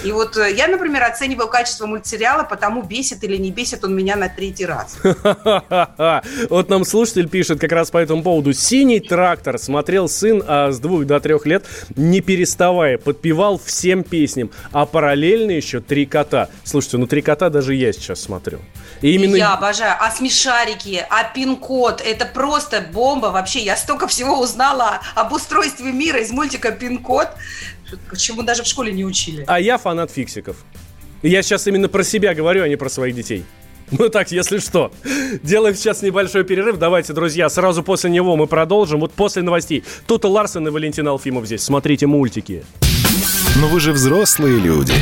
И 0.04 0.12
вот 0.12 0.38
э, 0.38 0.54
я, 0.56 0.68
например, 0.68 1.04
оцениваю 1.04 1.48
качество 1.48 1.86
мультсериала, 1.86 2.44
потому 2.44 2.82
бесит 2.82 3.24
или 3.24 3.38
не 3.38 3.52
бесит 3.52 3.84
он 3.84 3.96
меня 3.96 4.16
на 4.16 4.30
третий 4.30 4.66
раз. 4.66 4.98
Вот 6.50 6.70
нам 6.70 6.86
слушатель 6.86 7.28
пишет 7.28 7.60
как 7.60 7.72
раз 7.72 7.92
по 7.92 7.98
этому 7.98 8.24
поводу. 8.24 8.54
«Синий 8.54 9.00
трактор» 9.00 9.58
смотрел 9.58 10.08
сын 10.10 10.44
а 10.48 10.72
с 10.72 10.80
двух 10.80 11.06
до 11.06 11.20
трех 11.20 11.46
лет, 11.46 11.66
не 11.96 12.22
переставая, 12.22 12.98
подпевал 12.98 13.60
всем 13.64 14.04
песням. 14.04 14.52
А 14.72 14.86
параллельно 14.86 15.52
еще 15.52 15.80
«Три 15.80 16.06
кота». 16.06 16.50
Слушайте, 16.64 16.98
ну 16.98 17.08
«Три 17.08 17.22
кота» 17.22 17.50
даже 17.50 17.76
я 17.76 17.94
сейчас 17.94 18.22
смотрю. 18.22 18.60
И 19.02 19.14
именно... 19.14 19.36
Я 19.36 19.54
обожаю. 19.54 19.96
А 20.00 20.12
смешарики, 20.12 21.06
а 21.10 21.24
пин-код, 21.24 22.02
это 22.06 22.26
просто 22.26 22.82
бомба 22.94 23.28
вообще. 23.28 23.60
Я 23.60 23.78
столько 23.78 24.08
всего 24.08 24.40
узнала 24.40 25.02
об 25.16 25.32
устройстве 25.32 25.92
мира 25.92 26.20
из 26.20 26.32
мультика 26.32 26.72
«Пин-код», 26.72 27.30
чему 28.18 28.44
даже 28.44 28.64
в 28.64 28.68
школе 28.68 28.92
не 28.92 29.06
учили. 29.06 29.44
А 29.48 29.60
я 29.60 29.78
фанат 29.78 30.12
фиксиков. 30.12 30.58
Я 31.22 31.42
сейчас 31.42 31.68
именно 31.68 31.90
про 31.90 32.04
себя 32.04 32.34
говорю, 32.34 32.64
а 32.64 32.68
не 32.68 32.76
про 32.76 32.90
своих 32.90 33.16
детей. 33.16 33.44
Ну 33.98 34.10
так, 34.10 34.32
если 34.32 34.60
что. 34.60 34.92
Делаем 35.42 35.76
сейчас 35.76 36.02
небольшой 36.02 36.44
перерыв. 36.44 36.78
Давайте, 36.78 37.14
друзья, 37.14 37.50
сразу 37.50 37.84
после 37.84 38.10
него 38.10 38.36
мы 38.36 38.48
продолжим. 38.48 39.00
Вот 39.00 39.14
после 39.14 39.42
новостей. 39.42 39.84
Тут 40.06 40.26
Ларсен 40.26 40.68
и 40.68 40.72
Валентин 40.72 41.08
Алфимов 41.08 41.46
здесь. 41.46 41.64
Смотрите 41.64 42.06
мультики. 42.06 42.64
Но 43.56 43.68
вы 43.68 43.80
же 43.80 43.92
взрослые 43.92 44.60
люди. 44.60 44.94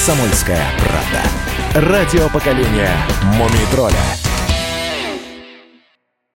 Комсомольская 0.00 0.64
правда. 0.78 1.90
Радио 1.90 2.30
поколения 2.30 2.96
Мумий 3.36 3.66
тролля. 3.70 4.29